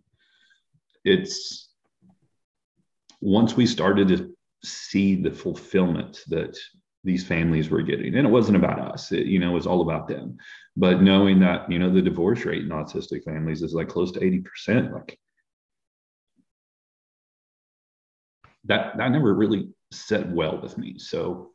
it's 1.04 1.70
once 3.22 3.56
we 3.56 3.66
started 3.66 4.08
to 4.08 4.34
see 4.64 5.16
the 5.16 5.32
fulfillment 5.32 6.22
that 6.28 6.58
these 7.04 7.26
families 7.26 7.70
were 7.70 7.82
getting 7.82 8.16
and 8.16 8.28
it 8.28 8.30
wasn't 8.30 8.58
about 8.58 8.80
us 8.80 9.12
it, 9.12 9.28
you 9.28 9.40
know 9.40 9.52
it 9.52 9.54
was 9.54 9.68
all 9.68 9.82
about 9.82 10.08
them 10.08 10.36
but 10.76 11.02
knowing 11.02 11.40
that 11.40 11.72
you 11.72 11.80
know 11.80 11.90
the 11.90 12.02
divorce 12.02 12.44
rate 12.44 12.64
in 12.64 12.70
autistic 12.70 13.24
families 13.24 13.62
is 13.62 13.74
like 13.74 13.88
close 13.88 14.12
to 14.12 14.20
80% 14.20 14.92
like 14.92 15.18
that 18.68 18.98
that 18.98 19.12
never 19.12 19.34
really 19.34 19.70
set 19.92 20.30
well 20.30 20.62
with 20.62 20.78
me. 20.78 20.98
So 21.00 21.52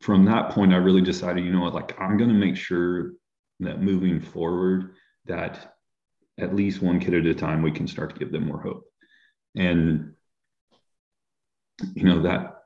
from 0.00 0.24
that 0.26 0.50
point, 0.50 0.72
I 0.72 0.76
really 0.76 1.00
decided, 1.00 1.44
you 1.44 1.52
know 1.52 1.62
what, 1.62 1.74
like 1.74 1.98
I'm 2.00 2.16
going 2.16 2.30
to 2.30 2.36
make 2.36 2.56
sure 2.56 3.12
that 3.60 3.80
moving 3.80 4.20
forward, 4.20 4.94
that 5.26 5.74
at 6.38 6.54
least 6.54 6.82
one 6.82 7.00
kid 7.00 7.14
at 7.14 7.26
a 7.26 7.34
time, 7.34 7.62
we 7.62 7.70
can 7.70 7.86
start 7.86 8.12
to 8.12 8.18
give 8.18 8.32
them 8.32 8.46
more 8.46 8.60
hope. 8.60 8.84
And 9.56 10.14
you 11.94 12.04
know 12.04 12.22
that 12.22 12.62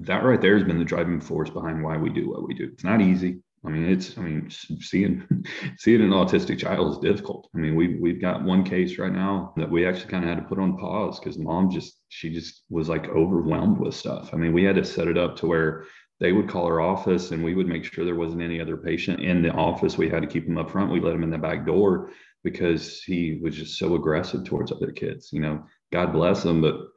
that 0.00 0.24
right 0.24 0.40
there 0.40 0.56
has 0.56 0.66
been 0.66 0.78
the 0.78 0.84
driving 0.84 1.20
force 1.20 1.50
behind 1.50 1.82
why 1.82 1.96
we 1.96 2.10
do 2.10 2.30
what 2.30 2.46
we 2.46 2.54
do. 2.54 2.70
It's 2.72 2.84
not 2.84 3.00
easy. 3.00 3.42
I 3.64 3.70
mean, 3.70 3.88
it's, 3.88 4.18
I 4.18 4.22
mean, 4.22 4.50
seeing, 4.50 5.24
seeing 5.78 6.00
an 6.00 6.10
autistic 6.10 6.58
child 6.58 6.92
is 6.92 6.98
difficult. 6.98 7.48
I 7.54 7.58
mean, 7.58 7.76
we've, 7.76 7.98
we've 8.00 8.20
got 8.20 8.42
one 8.42 8.64
case 8.64 8.98
right 8.98 9.12
now 9.12 9.52
that 9.56 9.70
we 9.70 9.86
actually 9.86 10.10
kind 10.10 10.24
of 10.24 10.30
had 10.30 10.38
to 10.38 10.48
put 10.48 10.58
on 10.58 10.76
pause 10.76 11.20
because 11.20 11.38
mom 11.38 11.70
just, 11.70 12.00
she 12.08 12.30
just 12.30 12.62
was 12.70 12.88
like 12.88 13.08
overwhelmed 13.08 13.78
with 13.78 13.94
stuff. 13.94 14.30
I 14.32 14.36
mean, 14.36 14.52
we 14.52 14.64
had 14.64 14.76
to 14.76 14.84
set 14.84 15.06
it 15.06 15.16
up 15.16 15.36
to 15.36 15.46
where 15.46 15.84
they 16.18 16.32
would 16.32 16.48
call 16.48 16.66
our 16.66 16.80
office 16.80 17.30
and 17.30 17.42
we 17.42 17.54
would 17.54 17.68
make 17.68 17.84
sure 17.84 18.04
there 18.04 18.14
wasn't 18.16 18.42
any 18.42 18.60
other 18.60 18.76
patient 18.76 19.20
in 19.20 19.42
the 19.42 19.52
office. 19.52 19.96
We 19.96 20.08
had 20.08 20.22
to 20.22 20.28
keep 20.28 20.46
him 20.46 20.58
up 20.58 20.70
front. 20.70 20.90
We 20.90 21.00
let 21.00 21.14
him 21.14 21.22
in 21.22 21.30
the 21.30 21.38
back 21.38 21.64
door 21.64 22.10
because 22.44 23.02
he 23.02 23.38
was 23.42 23.54
just 23.54 23.78
so 23.78 23.94
aggressive 23.94 24.44
towards 24.44 24.72
other 24.72 24.90
kids, 24.90 25.32
you 25.32 25.40
know, 25.40 25.64
God 25.92 26.12
bless 26.12 26.44
him, 26.44 26.60
but 26.60 26.88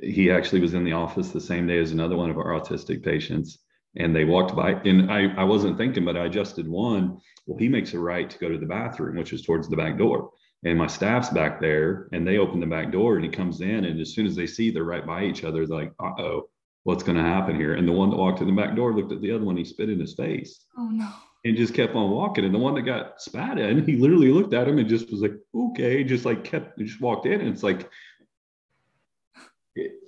he 0.00 0.30
actually 0.30 0.60
was 0.60 0.74
in 0.74 0.84
the 0.84 0.92
office 0.92 1.30
the 1.30 1.40
same 1.40 1.66
day 1.66 1.78
as 1.78 1.90
another 1.90 2.16
one 2.16 2.30
of 2.30 2.38
our 2.38 2.60
autistic 2.60 3.02
patients 3.02 3.58
and 3.96 4.14
they 4.14 4.24
walked 4.24 4.54
by 4.54 4.72
and 4.72 5.10
I, 5.10 5.34
I 5.36 5.44
wasn't 5.44 5.78
thinking 5.78 6.04
but 6.04 6.16
i 6.16 6.26
adjusted 6.26 6.68
one. 6.68 7.20
Well 7.46 7.58
he 7.58 7.68
makes 7.68 7.94
a 7.94 7.98
right 7.98 8.28
to 8.28 8.38
go 8.38 8.48
to 8.48 8.58
the 8.58 8.66
bathroom 8.66 9.16
which 9.16 9.32
is 9.32 9.42
towards 9.42 9.68
the 9.68 9.76
back 9.76 9.98
door. 9.98 10.30
And 10.64 10.78
my 10.78 10.86
staff's 10.86 11.28
back 11.28 11.60
there 11.60 12.08
and 12.12 12.26
they 12.26 12.38
open 12.38 12.60
the 12.60 12.66
back 12.66 12.90
door 12.90 13.16
and 13.16 13.24
he 13.24 13.30
comes 13.30 13.60
in 13.60 13.84
and 13.84 14.00
as 14.00 14.14
soon 14.14 14.26
as 14.26 14.34
they 14.34 14.46
see 14.46 14.70
they're 14.70 14.84
right 14.84 15.06
by 15.06 15.24
each 15.24 15.44
other 15.44 15.66
they're 15.66 15.78
like 15.78 15.92
uh-oh 16.00 16.48
what's 16.84 17.02
going 17.02 17.18
to 17.18 17.22
happen 17.22 17.56
here? 17.56 17.74
And 17.74 17.86
the 17.86 17.92
one 17.92 18.10
that 18.10 18.16
walked 18.16 18.40
in 18.40 18.46
the 18.46 18.52
back 18.52 18.76
door 18.76 18.94
looked 18.94 19.10
at 19.10 19.20
the 19.20 19.32
other 19.32 19.44
one 19.44 19.56
he 19.56 19.64
spit 19.64 19.90
in 19.90 19.98
his 19.98 20.14
face. 20.14 20.66
Oh 20.78 20.88
no. 20.88 21.08
And 21.44 21.56
just 21.56 21.74
kept 21.74 21.96
on 21.96 22.10
walking 22.10 22.44
and 22.44 22.54
the 22.54 22.60
one 22.60 22.74
that 22.74 22.82
got 22.82 23.20
spat 23.20 23.58
in 23.58 23.84
he 23.84 23.96
literally 23.96 24.30
looked 24.30 24.54
at 24.54 24.68
him 24.68 24.78
and 24.78 24.88
just 24.88 25.10
was 25.10 25.20
like 25.20 25.34
okay 25.54 26.02
just 26.02 26.24
like 26.24 26.44
kept 26.44 26.78
just 26.78 27.00
walked 27.00 27.26
in 27.26 27.40
and 27.40 27.50
it's 27.50 27.62
like 27.62 27.88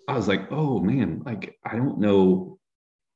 I 0.09 0.15
was 0.15 0.27
like, 0.27 0.51
oh 0.51 0.81
man, 0.81 1.23
like 1.27 1.59
I 1.65 1.77
don't 1.77 1.99
know 1.99 2.58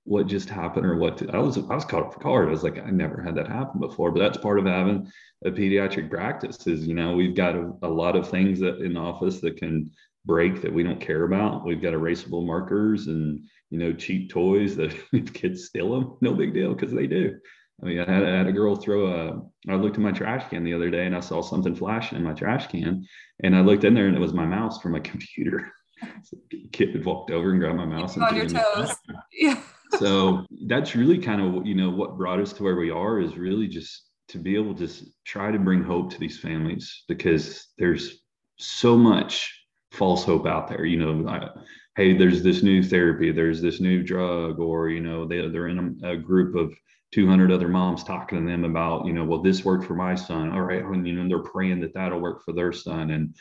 what 0.05 0.27
just 0.27 0.49
happened 0.49 0.85
or 0.85 0.97
what 0.97 1.19
to, 1.19 1.31
I 1.31 1.39
was 1.39 1.57
I 1.57 1.75
was 1.75 1.85
caught 1.85 2.05
off 2.05 2.19
guard. 2.19 2.49
I 2.49 2.51
was 2.51 2.65
like, 2.65 2.79
I 2.79 2.91
never 2.91 3.23
had 3.23 3.37
that 3.37 3.49
happen 3.49 3.81
before. 3.81 4.11
But 4.11 4.21
that's 4.21 4.39
part 4.39 4.59
of 4.59 4.67
having 4.67 5.11
a 5.45 5.51
pediatric 5.51 6.11
practice 6.11 6.67
is 6.67 6.87
you 6.87 6.95
know 6.95 7.15
we've 7.15 7.37
got 7.37 7.55
a, 7.55 7.73
a 7.83 7.89
lot 7.89 8.17
of 8.17 8.29
things 8.29 8.59
that 8.61 8.81
in 8.81 8.97
office 8.97 9.41
that 9.41 9.57
can 9.57 9.91
break 10.25 10.61
that 10.63 10.73
we 10.73 10.83
don't 10.83 11.01
care 11.01 11.25
about. 11.25 11.65
We've 11.65 11.83
got 11.83 11.95
erasable 11.95 12.47
markers 12.47 13.07
and 13.07 13.45
you 13.71 13.79
know 13.79 13.93
cheap 13.93 14.31
toys 14.31 14.77
that 14.77 14.95
if 15.13 15.33
kids 15.33 15.67
steal 15.67 15.93
them, 15.93 16.17
no 16.21 16.35
big 16.35 16.53
deal 16.53 16.75
because 16.75 16.93
they 16.93 17.07
do. 17.07 17.39
I 17.81 17.87
mean, 17.87 17.99
I 17.99 18.13
had, 18.13 18.23
I 18.23 18.37
had, 18.37 18.47
a 18.47 18.53
girl 18.53 18.77
throw 18.77 19.07
a. 19.07 19.71
I 19.71 19.77
looked 19.77 19.97
in 19.97 20.03
my 20.03 20.13
trash 20.13 20.49
can 20.51 20.63
the 20.63 20.75
other 20.75 20.91
day 20.91 21.07
and 21.07 21.17
I 21.17 21.21
saw 21.21 21.43
something 21.43 21.75
flashing 21.75 22.19
in 22.19 22.25
my 22.25 22.33
trash 22.33 22.67
can, 22.67 23.07
and 23.43 23.57
I 23.57 23.61
looked 23.61 23.85
in 23.85 23.95
there 23.95 24.07
and 24.09 24.17
it 24.17 24.21
was 24.21 24.35
my 24.35 24.47
mouse 24.47 24.81
from 24.81 24.93
my 24.93 25.01
computer. 25.11 25.73
so 26.25 26.37
kid 26.73 26.91
had 26.91 27.05
walked 27.05 27.31
over 27.31 27.53
and 27.53 27.61
grabbed 27.61 27.79
my 27.79 27.85
mouse. 27.85 28.17
and 28.17 28.25
on 28.25 28.35
your 28.35 28.49
toes. 28.49 28.97
Yeah 29.33 29.63
so 29.99 30.45
that's 30.67 30.95
really 30.95 31.19
kind 31.19 31.41
of 31.41 31.67
you 31.67 31.75
know 31.75 31.91
what 31.91 32.17
brought 32.17 32.41
us 32.41 32.53
to 32.55 32.63
where 32.63 32.77
we 32.77 32.91
are 32.91 33.21
is 33.21 33.37
really 33.37 33.69
just 33.69 34.09
to 34.29 34.39
be 34.39 34.55
able 34.55 34.75
to 34.75 34.89
try 35.25 35.51
to 35.51 35.59
bring 35.59 35.83
hope 35.83 36.11
to 36.11 36.19
these 36.19 36.39
families 36.39 37.05
because 37.09 37.69
there's 37.79 38.23
so 38.59 38.97
much 38.97 39.67
false 39.91 40.25
hope 40.25 40.47
out 40.47 40.69
there 40.69 40.85
you 40.85 40.99
know 40.99 41.29
I, 41.29 41.49
hey 41.97 42.17
there's 42.17 42.43
this 42.43 42.63
new 42.63 42.83
therapy 42.83 43.31
there's 43.31 43.61
this 43.61 43.81
new 43.81 44.03
drug 44.03 44.59
or 44.59 44.89
you 44.89 45.01
know 45.01 45.27
they, 45.27 45.49
they're 45.49 45.69
in 45.69 45.99
a, 46.03 46.13
a, 46.13 46.17
group 46.17 46.57
of 46.57 46.73
200 47.13 47.53
other 47.53 47.69
moms 47.69 48.03
talking 48.03 48.41
to 48.41 48.51
them 48.51 48.65
about 48.65 49.07
you 49.07 49.13
know 49.13 49.25
well 49.25 49.43
this 49.43 49.65
worked 49.65 49.85
for 49.85 49.95
my 49.95 50.15
son. 50.15 50.51
All 50.51 50.63
right 50.63 50.83
and 50.83 51.07
you 51.07 51.15
know 51.15 51.29
they're 51.29 51.51
praying 51.51 51.81
that 51.81 51.95
that'll 51.95 52.21
work 52.21 52.43
for 52.45 52.53
their 52.53 52.73
son 52.73 53.11
and 53.11 53.35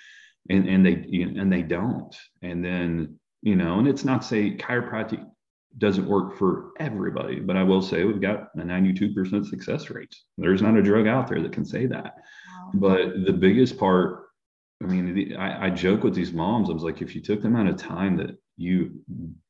and 0.49 0.67
and 0.67 0.85
they 0.85 0.93
and 1.23 1.51
they 1.51 1.61
don't. 1.61 2.15
And 2.41 2.63
then 2.63 3.17
you 3.41 3.55
know 3.55 3.79
and 3.79 3.87
it's 3.87 4.03
not 4.03 4.25
say 4.25 4.57
chiropractic 4.57 5.25
doesn't 5.77 6.07
work 6.07 6.37
for 6.37 6.71
everybody, 6.79 7.39
but 7.39 7.55
I 7.55 7.63
will 7.63 7.81
say 7.81 8.03
we've 8.03 8.21
got 8.21 8.49
a 8.55 8.61
92% 8.61 9.45
success 9.45 9.89
rate. 9.89 10.13
There's 10.37 10.61
not 10.61 10.77
a 10.77 10.81
drug 10.81 11.07
out 11.07 11.27
there 11.27 11.41
that 11.41 11.53
can 11.53 11.65
say 11.65 11.85
that. 11.87 12.15
Wow. 12.15 12.71
But 12.73 13.25
the 13.25 13.33
biggest 13.33 13.77
part, 13.77 14.25
I 14.83 14.87
mean, 14.87 15.13
the, 15.13 15.35
I, 15.35 15.67
I 15.67 15.69
joke 15.69 16.03
with 16.03 16.13
these 16.13 16.33
moms. 16.33 16.69
I 16.69 16.73
was 16.73 16.83
like, 16.83 17.01
if 17.01 17.15
you 17.15 17.21
took 17.21 17.41
the 17.41 17.47
amount 17.47 17.69
of 17.69 17.77
time 17.77 18.17
that 18.17 18.37
you 18.57 19.01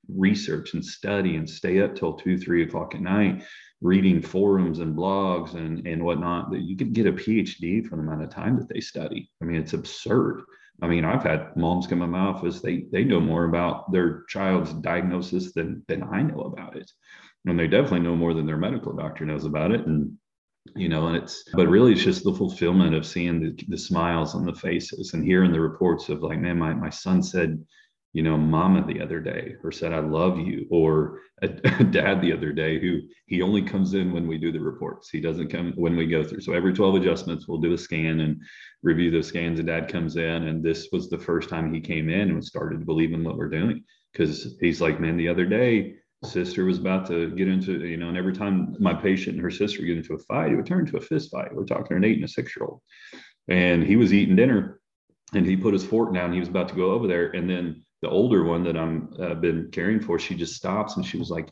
research 0.07 0.73
and 0.73 0.83
study 0.83 1.35
and 1.35 1.49
stay 1.49 1.81
up 1.81 1.95
till 1.95 2.13
two, 2.13 2.37
three 2.37 2.63
o'clock 2.63 2.95
at 2.95 3.01
night, 3.01 3.43
reading 3.81 4.21
forums 4.21 4.79
and 4.79 4.95
blogs 4.95 5.55
and, 5.55 5.85
and 5.87 6.03
whatnot, 6.03 6.51
that 6.51 6.61
you 6.61 6.77
could 6.77 6.93
get 6.93 7.07
a 7.07 7.11
PhD 7.11 7.85
for 7.85 7.95
the 7.95 8.01
amount 8.03 8.23
of 8.23 8.29
time 8.29 8.57
that 8.57 8.69
they 8.69 8.79
study. 8.79 9.29
I 9.41 9.45
mean, 9.45 9.59
it's 9.59 9.73
absurd. 9.73 10.43
I 10.81 10.87
mean, 10.87 11.05
I've 11.05 11.23
had 11.23 11.55
moms 11.55 11.87
come 11.87 12.01
in 12.01 12.09
my 12.09 12.19
office, 12.19 12.61
they 12.61 12.85
they 12.91 13.03
know 13.03 13.19
more 13.19 13.45
about 13.45 13.91
their 13.91 14.23
child's 14.27 14.73
diagnosis 14.73 15.53
than 15.53 15.83
than 15.87 16.03
I 16.03 16.21
know 16.23 16.41
about 16.41 16.75
it. 16.75 16.91
And 17.45 17.59
they 17.59 17.67
definitely 17.67 18.01
know 18.01 18.15
more 18.15 18.33
than 18.33 18.45
their 18.45 18.57
medical 18.57 18.93
doctor 18.93 19.25
knows 19.25 19.45
about 19.45 19.71
it. 19.71 19.85
And 19.85 20.17
you 20.75 20.89
know, 20.89 21.07
and 21.07 21.17
it's 21.17 21.43
but 21.53 21.67
really 21.67 21.93
it's 21.93 22.03
just 22.03 22.23
the 22.23 22.33
fulfillment 22.33 22.93
of 22.93 23.05
seeing 23.05 23.39
the, 23.39 23.65
the 23.67 23.77
smiles 23.77 24.35
on 24.35 24.45
the 24.45 24.53
faces 24.53 25.13
and 25.13 25.23
hearing 25.23 25.51
the 25.51 25.59
reports 25.59 26.09
of 26.09 26.21
like, 26.21 26.39
man, 26.39 26.59
my, 26.59 26.73
my 26.73 26.89
son 26.89 27.23
said 27.23 27.63
you 28.13 28.23
know, 28.23 28.37
mama 28.37 28.85
the 28.85 29.01
other 29.01 29.19
day 29.19 29.55
or 29.63 29.71
said, 29.71 29.93
I 29.93 29.99
love 29.99 30.37
you, 30.37 30.67
or 30.69 31.21
a, 31.41 31.47
a, 31.79 31.83
dad 31.83 32.21
the 32.21 32.33
other 32.33 32.51
day 32.51 32.79
who 32.79 32.99
he 33.27 33.41
only 33.41 33.61
comes 33.61 33.93
in 33.93 34.11
when 34.11 34.27
we 34.27 34.37
do 34.37 34.51
the 34.51 34.59
reports. 34.59 35.09
He 35.09 35.21
doesn't 35.21 35.49
come 35.49 35.73
when 35.75 35.95
we 35.95 36.07
go 36.07 36.23
through. 36.23 36.41
So 36.41 36.53
every 36.53 36.73
12 36.73 36.95
adjustments, 36.95 37.47
we'll 37.47 37.59
do 37.59 37.73
a 37.73 37.77
scan 37.77 38.19
and 38.19 38.41
review 38.83 39.11
those 39.11 39.27
scans. 39.27 39.59
And 39.59 39.67
dad 39.67 39.87
comes 39.87 40.17
in. 40.17 40.47
And 40.47 40.63
this 40.63 40.89
was 40.91 41.09
the 41.09 41.19
first 41.19 41.49
time 41.49 41.73
he 41.73 41.79
came 41.79 42.09
in 42.09 42.29
and 42.29 42.43
started 42.43 42.79
to 42.79 42.85
believe 42.85 43.13
in 43.13 43.23
what 43.23 43.37
we're 43.37 43.49
doing. 43.49 43.83
Cause 44.15 44.57
he's 44.59 44.81
like, 44.81 44.99
man, 44.99 45.15
the 45.15 45.29
other 45.29 45.45
day, 45.45 45.95
sister 46.23 46.65
was 46.65 46.77
about 46.77 47.07
to 47.07 47.31
get 47.31 47.47
into, 47.47 47.85
you 47.85 47.97
know, 47.97 48.09
and 48.09 48.17
every 48.17 48.33
time 48.33 48.75
my 48.79 48.93
patient 48.93 49.35
and 49.35 49.41
her 49.41 49.49
sister 49.49 49.81
get 49.83 49.97
into 49.97 50.13
a 50.13 50.19
fight, 50.19 50.51
it 50.51 50.55
would 50.55 50.65
turn 50.65 50.85
to 50.85 50.97
a 50.97 51.01
fist 51.01 51.31
fight. 51.31 51.53
We're 51.53 51.65
talking 51.65 51.97
an 51.97 52.03
eight 52.03 52.17
and 52.17 52.25
a 52.25 52.27
six 52.27 52.55
year 52.55 52.67
old. 52.67 52.81
And 53.47 53.83
he 53.83 53.95
was 53.95 54.13
eating 54.13 54.35
dinner 54.35 54.79
and 55.33 55.45
he 55.45 55.55
put 55.55 55.73
his 55.73 55.83
fork 55.83 56.13
down. 56.13 56.33
He 56.33 56.39
was 56.39 56.49
about 56.49 56.69
to 56.69 56.75
go 56.75 56.91
over 56.91 57.07
there. 57.07 57.31
And 57.31 57.49
then 57.49 57.83
the 58.01 58.09
older 58.09 58.43
one 58.43 58.63
that 58.63 58.77
I'm 58.77 59.13
uh, 59.19 59.35
been 59.35 59.69
caring 59.71 59.99
for, 59.99 60.17
she 60.17 60.35
just 60.35 60.55
stops 60.55 60.97
and 60.97 61.05
she 61.05 61.17
was 61.17 61.29
like, 61.29 61.49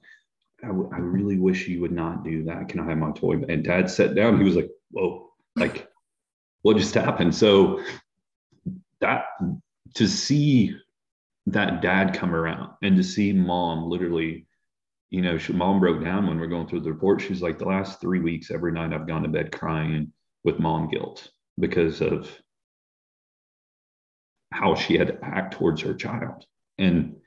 "I 0.64 0.68
really 0.68 1.38
wish 1.38 1.68
you 1.68 1.82
would 1.82 1.92
not 1.92 2.24
do 2.24 2.44
that. 2.46 2.70
Can 2.70 2.80
I 2.80 2.90
have 2.90 2.98
my 2.98 3.12
toy? 3.12 3.42
And 3.48 3.64
dad 3.64 3.90
sat 3.90 4.16
down. 4.16 4.38
He 4.38 4.44
was 4.44 4.56
like, 4.56 4.70
whoa, 4.92 5.32
like 5.56 5.88
what 6.62 6.78
just 6.78 6.94
happened? 6.94 7.34
So 7.34 7.82
that 9.02 9.26
to 9.96 10.08
see 10.08 10.76
that 11.48 11.82
dad 11.82 12.14
come 12.14 12.36
around 12.36 12.72
and 12.82 12.96
to 12.98 13.04
see 13.04 13.34
mom 13.34 13.90
literally, 13.90 14.46
you 15.10 15.22
know, 15.22 15.38
she, 15.38 15.54
mom 15.54 15.80
broke 15.80 16.04
down 16.04 16.28
when 16.28 16.40
we're 16.40 16.48
going 16.48 16.68
through 16.68 16.82
the 16.82 16.92
report. 16.92 17.22
She's 17.22 17.42
like, 17.42 17.58
the 17.58 17.66
last 17.66 18.02
three 18.02 18.20
weeks, 18.20 18.52
every 18.52 18.72
night 18.72 18.94
I've 18.94 19.08
gone 19.08 19.24
to 19.24 19.30
bed 19.30 19.52
crying 19.52 20.12
with 20.44 20.60
mom 20.60 20.90
guilt 20.90 21.32
because 21.58 22.02
of 22.02 22.30
how 24.52 24.76
she 24.76 24.98
had 24.98 25.08
to 25.08 25.18
act 25.24 25.54
towards 25.54 25.82
her 25.82 25.94
child. 25.94 26.46
And 26.78 27.18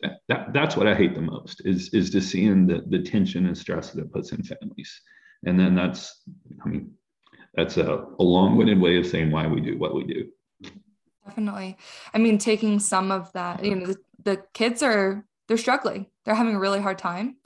that, 0.00 0.20
that, 0.28 0.52
that's 0.52 0.76
what 0.76 0.86
I 0.86 0.94
hate 0.94 1.14
the 1.14 1.20
most 1.20 1.62
is, 1.64 1.94
is 1.94 2.10
to 2.10 2.20
seeing 2.20 2.66
the, 2.66 2.82
the 2.88 3.02
tension 3.02 3.46
and 3.46 3.56
stress 3.56 3.90
that 3.90 4.02
it 4.02 4.12
puts 4.12 4.32
in 4.32 4.42
families. 4.42 5.00
And 5.44 5.58
then 5.58 5.74
that's, 5.74 6.22
I 6.64 6.68
mean, 6.68 6.92
that's 7.54 7.76
a, 7.76 8.06
a 8.18 8.22
long-winded 8.22 8.80
way 8.80 8.98
of 8.98 9.06
saying 9.06 9.30
why 9.30 9.46
we 9.46 9.60
do 9.60 9.78
what 9.78 9.94
we 9.94 10.04
do. 10.04 10.28
Definitely. 11.26 11.76
I 12.12 12.18
mean, 12.18 12.38
taking 12.38 12.78
some 12.78 13.12
of 13.12 13.32
that, 13.32 13.64
you 13.64 13.76
know, 13.76 13.86
the, 13.86 13.96
the 14.24 14.42
kids 14.54 14.82
are, 14.82 15.24
they're 15.46 15.56
struggling. 15.56 16.06
They're 16.24 16.34
having 16.34 16.56
a 16.56 16.60
really 16.60 16.80
hard 16.80 16.98
time. 16.98 17.36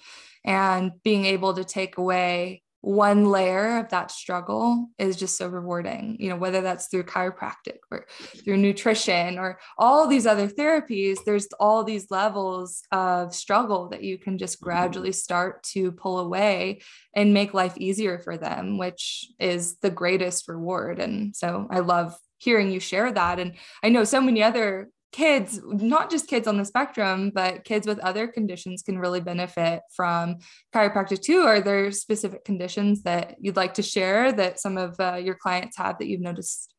And 0.45 0.93
being 1.03 1.25
able 1.27 1.55
to 1.55 1.65
take 1.65 1.99
away 1.99 2.63
one 2.87 3.25
layer 3.25 3.79
of 3.79 3.89
that 3.89 4.13
struggle 4.13 4.89
is 4.97 5.17
just 5.17 5.37
so 5.37 5.49
rewarding 5.49 6.17
you 6.21 6.29
know 6.29 6.37
whether 6.37 6.61
that's 6.61 6.87
through 6.87 7.03
chiropractic 7.03 7.79
or 7.91 8.07
through 8.45 8.57
nutrition 8.57 9.41
or 9.41 9.59
all 9.77 10.07
these 10.07 10.25
other 10.25 10.47
therapies 10.47 11.19
there's 11.27 11.49
all 11.59 11.83
these 11.83 12.13
levels 12.13 12.83
of 12.93 13.35
struggle 13.35 13.89
that 13.89 14.05
you 14.05 14.17
can 14.17 14.39
just 14.39 14.59
mm-hmm. 14.59 14.67
gradually 14.67 15.11
start 15.11 15.65
to 15.65 15.91
pull 15.91 16.21
away 16.21 16.81
and 17.17 17.35
make 17.35 17.53
life 17.53 17.77
easier 17.77 18.21
for 18.21 18.37
them 18.37 18.79
which 18.79 19.27
is 19.41 19.79
the 19.79 19.91
greatest 19.91 20.47
reward. 20.47 21.01
And 21.01 21.35
so 21.35 21.67
i 21.73 21.81
love 21.81 22.15
hearing 22.39 22.71
you 22.71 22.79
share 22.79 23.11
that. 23.11 23.41
And 23.41 23.57
i 23.83 23.89
know 23.89 24.05
so 24.05 24.21
many 24.21 24.45
other 24.45 24.91
kids, 25.13 25.61
not 25.65 26.11
just 26.11 26.29
kids 26.29 26.47
on 26.47 26.59
the 26.59 26.65
spectrum, 26.65 27.31
but 27.35 27.65
kids 27.65 27.87
with 27.87 27.99
other 28.01 28.27
conditions 28.27 28.83
can 28.83 28.99
really 28.99 29.21
benefit 29.21 29.83
from 29.95 30.37
chiropractic 30.75 31.23
too. 31.23 31.41
Are 31.41 31.61
there 31.61 31.91
specific 31.93 32.45
conditions 32.45 33.03
that 33.03 33.37
you'd 33.41 33.57
like 33.57 33.75
to 33.75 33.83
share 33.83 34.33
that 34.33 34.61
some 34.61 34.77
of 34.77 34.99
uh, 35.01 35.15
your 35.15 35.35
clients 35.35 35.77
have 35.79 35.99
that 35.99 36.07
you've 36.07 36.21
noticed 36.21 36.75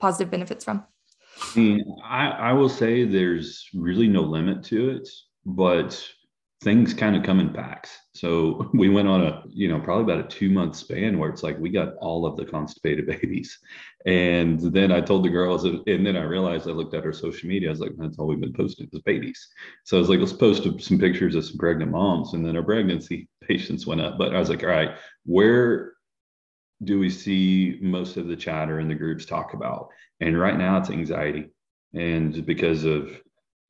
positive 0.00 0.30
benefits 0.30 0.64
from? 0.64 0.84
I, 2.04 2.28
I 2.28 2.52
will 2.52 2.68
say 2.68 3.04
there's 3.04 3.68
really 3.74 4.08
no 4.08 4.22
limit 4.22 4.64
to 4.64 4.90
it, 4.90 5.08
but 5.46 6.04
things 6.62 6.92
kind 6.92 7.16
of 7.16 7.22
come 7.22 7.40
in 7.40 7.52
packs. 7.52 7.96
So 8.14 8.70
we 8.74 8.88
went 8.88 9.08
on 9.08 9.22
a, 9.22 9.42
you 9.48 9.68
know, 9.68 9.80
probably 9.80 10.12
about 10.12 10.24
a 10.24 10.28
two 10.28 10.50
month 10.50 10.76
span 10.76 11.18
where 11.18 11.30
it's 11.30 11.42
like 11.42 11.58
we 11.58 11.70
got 11.70 11.96
all 11.96 12.26
of 12.26 12.36
the 12.36 12.44
constipated 12.44 13.06
babies. 13.20 13.58
And 14.06 14.60
then 14.60 14.92
I 14.92 15.00
told 15.00 15.24
the 15.24 15.30
girls, 15.30 15.64
and 15.64 15.84
then 15.86 16.16
I 16.16 16.22
realized 16.22 16.68
I 16.68 16.72
looked 16.72 16.94
at 16.94 17.04
her 17.04 17.12
social 17.12 17.48
media. 17.48 17.68
I 17.68 17.72
was 17.72 17.80
like, 17.80 17.92
that's 17.96 18.18
all 18.18 18.26
we've 18.26 18.40
been 18.40 18.52
posting 18.52 18.88
is 18.92 19.00
babies. 19.02 19.48
So 19.84 19.96
I 19.96 20.00
was 20.00 20.08
like, 20.08 20.20
let's 20.20 20.32
post 20.32 20.64
some 20.82 20.98
pictures 20.98 21.34
of 21.34 21.44
some 21.44 21.58
pregnant 21.58 21.90
moms. 21.90 22.34
And 22.34 22.44
then 22.44 22.56
our 22.56 22.62
pregnancy 22.62 23.28
patients 23.46 23.86
went 23.86 24.00
up. 24.00 24.18
But 24.18 24.34
I 24.34 24.38
was 24.38 24.48
like, 24.48 24.62
all 24.62 24.70
right, 24.70 24.96
where 25.24 25.94
do 26.82 26.98
we 26.98 27.10
see 27.10 27.78
most 27.82 28.16
of 28.16 28.26
the 28.26 28.36
chatter 28.36 28.80
in 28.80 28.88
the 28.88 28.94
groups 28.94 29.26
talk 29.26 29.52
about? 29.52 29.88
And 30.20 30.38
right 30.38 30.56
now 30.56 30.78
it's 30.78 30.90
anxiety. 30.90 31.50
And 31.92 32.46
because 32.46 32.84
of 32.84 33.20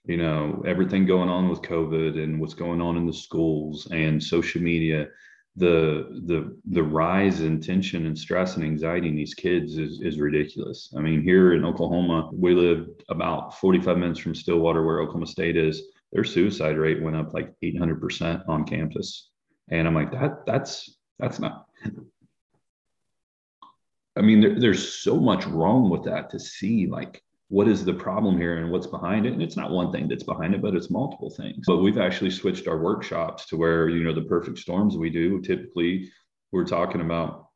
you 0.07 0.16
know 0.16 0.62
everything 0.66 1.07
going 1.07 1.28
on 1.28 1.49
with 1.49 1.62
covid 1.62 2.23
and 2.23 2.40
what's 2.40 2.54
going 2.54 2.80
on 2.80 2.97
in 2.97 3.07
the 3.07 3.12
schools 3.12 3.87
and 3.90 4.23
social 4.23 4.61
media 4.61 5.07
the 5.57 6.23
the 6.26 6.57
the 6.71 6.83
rise 6.83 7.40
in 7.40 7.61
tension 7.61 8.07
and 8.07 8.19
stress 8.19 8.57
and 8.57 8.64
anxiety 8.64 9.09
in 9.09 9.16
these 9.16 9.35
kids 9.35 9.78
is 9.78 10.00
is 10.00 10.21
ridiculous. 10.21 10.92
I 10.97 11.00
mean 11.00 11.23
here 11.23 11.54
in 11.54 11.64
oklahoma 11.64 12.30
we 12.33 12.54
live 12.54 12.88
about 13.09 13.59
45 13.59 13.99
minutes 13.99 14.21
from 14.21 14.35
stillwater 14.35 14.85
where 14.85 15.00
oklahoma 15.00 15.26
state 15.26 15.57
is. 15.57 15.83
Their 16.12 16.25
suicide 16.25 16.76
rate 16.76 17.02
went 17.02 17.16
up 17.16 17.35
like 17.35 17.52
800% 17.62 18.49
on 18.49 18.64
campus. 18.64 19.30
And 19.69 19.87
i'm 19.88 19.95
like 19.95 20.12
that 20.12 20.47
that's 20.47 20.97
that's 21.19 21.40
not 21.40 21.66
i 24.16 24.21
mean 24.21 24.40
there, 24.40 24.59
there's 24.59 24.95
so 24.95 25.16
much 25.16 25.47
wrong 25.47 25.90
with 25.90 26.04
that 26.04 26.30
to 26.30 26.38
see 26.40 26.87
like 26.87 27.23
what 27.50 27.66
is 27.66 27.85
the 27.85 27.92
problem 27.92 28.38
here 28.38 28.59
and 28.59 28.71
what's 28.71 28.87
behind 28.87 29.26
it? 29.26 29.33
And 29.33 29.42
it's 29.42 29.57
not 29.57 29.73
one 29.73 29.90
thing 29.90 30.07
that's 30.09 30.23
behind 30.23 30.54
it 30.54 30.62
but 30.62 30.75
it's 30.75 30.88
multiple 30.88 31.30
things. 31.30 31.64
But 31.66 31.78
we've 31.78 31.99
actually 31.99 32.30
switched 32.30 32.69
our 32.69 32.78
workshops 32.78 33.45
to 33.47 33.57
where 33.57 33.88
you 33.88 34.02
know 34.02 34.14
the 34.14 34.23
perfect 34.23 34.59
storms 34.59 34.97
we 34.97 35.11
do 35.11 35.40
typically 35.42 36.11
we're 36.52 36.64
talking 36.64 37.00
about 37.00 37.49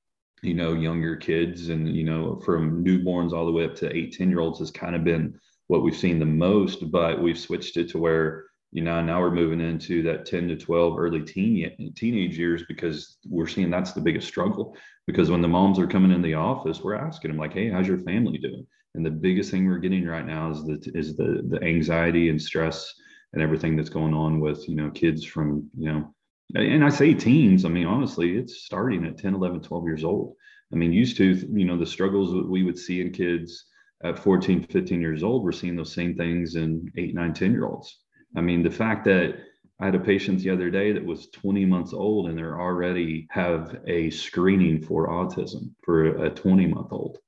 you 0.42 0.54
know 0.54 0.74
younger 0.74 1.16
kids 1.16 1.68
and 1.68 1.96
you 1.96 2.04
know 2.04 2.40
from 2.44 2.84
newborns 2.84 3.32
all 3.32 3.46
the 3.46 3.52
way 3.52 3.64
up 3.64 3.76
to 3.76 3.96
18 3.96 4.28
year 4.28 4.40
olds 4.40 4.58
has 4.58 4.70
kind 4.70 4.96
of 4.96 5.04
been 5.04 5.38
what 5.68 5.82
we've 5.82 5.96
seen 5.96 6.18
the 6.18 6.26
most 6.26 6.90
but 6.90 7.22
we've 7.22 7.38
switched 7.38 7.76
it 7.76 7.88
to 7.88 7.98
where 7.98 8.46
you 8.72 8.82
know 8.82 9.00
now 9.00 9.20
we're 9.20 9.30
moving 9.30 9.60
into 9.60 10.02
that 10.02 10.26
10 10.26 10.48
to 10.48 10.56
12 10.56 10.98
early 10.98 11.22
teen 11.22 11.92
teenage 11.94 12.36
years 12.36 12.64
because 12.66 13.16
we're 13.28 13.46
seeing 13.46 13.70
that's 13.70 13.92
the 13.92 14.00
biggest 14.00 14.26
struggle. 14.26 14.76
Because 15.06 15.30
when 15.30 15.42
the 15.42 15.48
moms 15.48 15.78
are 15.78 15.86
coming 15.86 16.10
in 16.10 16.22
the 16.22 16.34
office 16.34 16.80
we're 16.80 16.96
asking 16.96 17.30
them 17.30 17.38
like 17.38 17.52
hey 17.52 17.70
how's 17.70 17.86
your 17.86 17.98
family 17.98 18.38
doing 18.38 18.66
and 18.94 19.04
the 19.04 19.10
biggest 19.10 19.50
thing 19.50 19.66
we're 19.66 19.78
getting 19.78 20.06
right 20.06 20.26
now 20.26 20.50
is 20.50 20.64
the 20.64 20.80
is 20.94 21.16
the 21.16 21.42
the 21.48 21.62
anxiety 21.62 22.28
and 22.28 22.40
stress 22.40 22.92
and 23.32 23.42
everything 23.42 23.76
that's 23.76 23.88
going 23.88 24.14
on 24.14 24.40
with 24.40 24.68
you 24.68 24.76
know 24.76 24.90
kids 24.90 25.24
from 25.24 25.68
you 25.76 25.92
know 25.92 26.14
and 26.54 26.84
i 26.84 26.88
say 26.88 27.14
teens 27.14 27.64
i 27.64 27.68
mean 27.68 27.86
honestly 27.86 28.36
it's 28.36 28.64
starting 28.64 29.04
at 29.04 29.18
10 29.18 29.34
11 29.34 29.60
12 29.60 29.84
years 29.84 30.04
old 30.04 30.34
i 30.72 30.76
mean 30.76 30.92
used 30.92 31.16
to 31.16 31.34
you 31.52 31.64
know 31.64 31.78
the 31.78 31.86
struggles 31.86 32.32
that 32.32 32.48
we 32.48 32.62
would 32.62 32.78
see 32.78 33.00
in 33.00 33.10
kids 33.10 33.66
at 34.04 34.18
14 34.18 34.62
15 34.64 35.00
years 35.00 35.22
old 35.22 35.42
we're 35.42 35.52
seeing 35.52 35.76
those 35.76 35.92
same 35.92 36.14
things 36.14 36.54
in 36.56 36.90
8 36.96 37.14
9 37.14 37.34
10 37.34 37.52
year 37.52 37.66
olds 37.66 38.00
i 38.36 38.40
mean 38.40 38.62
the 38.62 38.70
fact 38.70 39.04
that 39.04 39.36
I 39.80 39.86
had 39.86 39.96
a 39.96 40.00
patient 40.00 40.38
the 40.38 40.50
other 40.50 40.70
day 40.70 40.92
that 40.92 41.04
was 41.04 41.30
20 41.30 41.66
months 41.66 41.92
old 41.92 42.28
and 42.28 42.38
they're 42.38 42.60
already 42.60 43.26
have 43.30 43.76
a 43.88 44.08
screening 44.10 44.80
for 44.80 45.08
autism 45.08 45.72
for 45.82 46.24
a 46.24 46.30
20 46.30 46.68
month 46.68 46.92
old. 46.92 47.18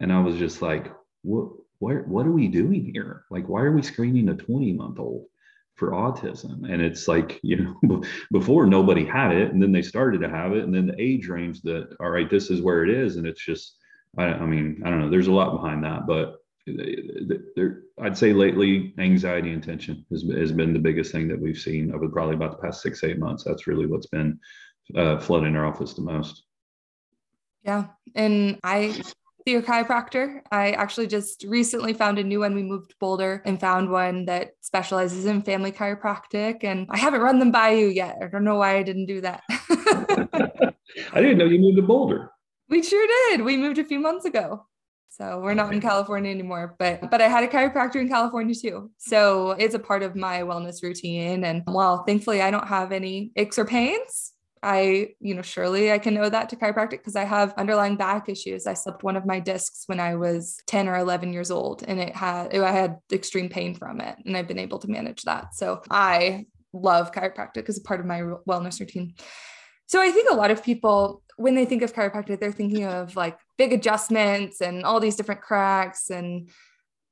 And 0.00 0.12
I 0.12 0.20
was 0.20 0.36
just 0.36 0.62
like, 0.62 0.92
what, 1.22 1.48
what, 1.78 2.06
what 2.06 2.26
are 2.26 2.32
we 2.32 2.48
doing 2.48 2.90
here? 2.92 3.24
Like, 3.30 3.48
why 3.48 3.62
are 3.62 3.72
we 3.72 3.82
screening 3.82 4.28
a 4.28 4.34
20 4.34 4.72
month 4.72 4.98
old 4.98 5.26
for 5.74 5.90
autism? 5.90 6.70
And 6.70 6.82
it's 6.82 7.08
like, 7.08 7.40
you 7.42 7.76
know, 7.82 8.02
before 8.32 8.66
nobody 8.66 9.04
had 9.04 9.32
it, 9.32 9.52
and 9.52 9.62
then 9.62 9.72
they 9.72 9.82
started 9.82 10.20
to 10.22 10.28
have 10.28 10.52
it, 10.52 10.64
and 10.64 10.74
then 10.74 10.86
the 10.86 11.00
age 11.00 11.28
range 11.28 11.62
that, 11.62 11.96
all 12.00 12.10
right, 12.10 12.30
this 12.30 12.50
is 12.50 12.62
where 12.62 12.84
it 12.84 12.90
is. 12.90 13.16
And 13.16 13.26
it's 13.26 13.44
just, 13.44 13.76
I, 14.18 14.24
I 14.24 14.46
mean, 14.46 14.82
I 14.84 14.90
don't 14.90 15.00
know, 15.00 15.10
there's 15.10 15.28
a 15.28 15.32
lot 15.32 15.52
behind 15.52 15.84
that, 15.84 16.06
but 16.06 16.36
there, 16.66 17.82
I'd 18.00 18.16
say 18.16 18.32
lately, 18.32 18.94
anxiety 18.98 19.52
and 19.52 19.62
tension 19.62 20.04
has, 20.10 20.24
has 20.34 20.52
been 20.52 20.72
the 20.72 20.78
biggest 20.78 21.12
thing 21.12 21.28
that 21.28 21.40
we've 21.40 21.58
seen 21.58 21.92
over 21.92 22.08
probably 22.08 22.36
about 22.36 22.52
the 22.52 22.62
past 22.62 22.82
six, 22.82 23.04
eight 23.04 23.18
months. 23.18 23.44
That's 23.44 23.66
really 23.66 23.86
what's 23.86 24.06
been 24.06 24.38
uh, 24.96 25.18
flooding 25.18 25.56
our 25.56 25.66
office 25.66 25.94
the 25.94 26.02
most. 26.02 26.44
Yeah. 27.64 27.86
And 28.14 28.58
I 28.62 29.02
your 29.50 29.62
chiropractor. 29.62 30.40
I 30.50 30.72
actually 30.72 31.06
just 31.06 31.44
recently 31.46 31.92
found 31.92 32.18
a 32.18 32.24
new 32.24 32.40
one. 32.40 32.54
We 32.54 32.62
moved 32.62 32.90
to 32.90 32.96
Boulder 32.98 33.42
and 33.44 33.60
found 33.60 33.90
one 33.90 34.24
that 34.26 34.52
specializes 34.60 35.26
in 35.26 35.42
family 35.42 35.72
chiropractic. 35.72 36.64
And 36.64 36.86
I 36.90 36.96
haven't 36.96 37.20
run 37.20 37.38
them 37.38 37.50
by 37.50 37.70
you 37.70 37.86
yet. 37.86 38.16
I 38.22 38.26
don't 38.26 38.44
know 38.44 38.56
why 38.56 38.76
I 38.76 38.82
didn't 38.82 39.06
do 39.06 39.20
that. 39.20 39.42
I 41.12 41.20
didn't 41.20 41.38
know 41.38 41.46
you 41.46 41.58
moved 41.58 41.76
to 41.76 41.82
Boulder. 41.82 42.30
We 42.68 42.82
sure 42.82 43.06
did. 43.06 43.44
We 43.44 43.56
moved 43.56 43.78
a 43.78 43.84
few 43.84 43.98
months 43.98 44.24
ago. 44.24 44.66
So 45.10 45.40
we're 45.40 45.54
not 45.54 45.72
in 45.72 45.80
California 45.80 46.28
anymore, 46.28 46.74
but 46.76 47.08
but 47.08 47.20
I 47.20 47.28
had 47.28 47.44
a 47.44 47.48
chiropractor 47.48 48.00
in 48.00 48.08
California 48.08 48.52
too. 48.52 48.90
So 48.98 49.52
it's 49.52 49.76
a 49.76 49.78
part 49.78 50.02
of 50.02 50.16
my 50.16 50.40
wellness 50.40 50.82
routine. 50.82 51.44
And 51.44 51.62
while 51.66 52.02
thankfully 52.02 52.42
I 52.42 52.50
don't 52.50 52.66
have 52.66 52.90
any 52.90 53.30
aches 53.36 53.56
or 53.56 53.64
pains, 53.64 54.32
I, 54.64 55.14
you 55.20 55.34
know, 55.34 55.42
surely 55.42 55.92
I 55.92 55.98
can 55.98 56.14
know 56.14 56.28
that 56.28 56.48
to 56.48 56.56
chiropractic 56.56 56.90
because 56.90 57.16
I 57.16 57.24
have 57.24 57.52
underlying 57.58 57.96
back 57.96 58.28
issues. 58.28 58.66
I 58.66 58.72
slipped 58.72 59.02
one 59.02 59.16
of 59.16 59.26
my 59.26 59.38
discs 59.38 59.84
when 59.86 60.00
I 60.00 60.14
was 60.14 60.58
10 60.66 60.88
or 60.88 60.96
11 60.96 61.32
years 61.32 61.50
old 61.50 61.84
and 61.86 62.00
it 62.00 62.16
had, 62.16 62.54
it, 62.54 62.62
I 62.62 62.72
had 62.72 62.98
extreme 63.12 63.50
pain 63.50 63.74
from 63.74 64.00
it 64.00 64.16
and 64.24 64.36
I've 64.36 64.48
been 64.48 64.58
able 64.58 64.78
to 64.78 64.88
manage 64.88 65.22
that. 65.22 65.54
So 65.54 65.82
I 65.90 66.46
love 66.72 67.12
chiropractic 67.12 67.68
as 67.68 67.78
a 67.78 67.82
part 67.82 68.00
of 68.00 68.06
my 68.06 68.20
wellness 68.48 68.80
routine. 68.80 69.14
So 69.86 70.00
I 70.00 70.10
think 70.10 70.30
a 70.30 70.34
lot 70.34 70.50
of 70.50 70.64
people, 70.64 71.22
when 71.36 71.54
they 71.54 71.66
think 71.66 71.82
of 71.82 71.92
chiropractic, 71.92 72.40
they're 72.40 72.50
thinking 72.50 72.84
of 72.84 73.16
like 73.16 73.38
big 73.58 73.72
adjustments 73.72 74.62
and 74.62 74.82
all 74.84 74.98
these 74.98 75.16
different 75.16 75.42
cracks 75.42 76.08
and 76.08 76.48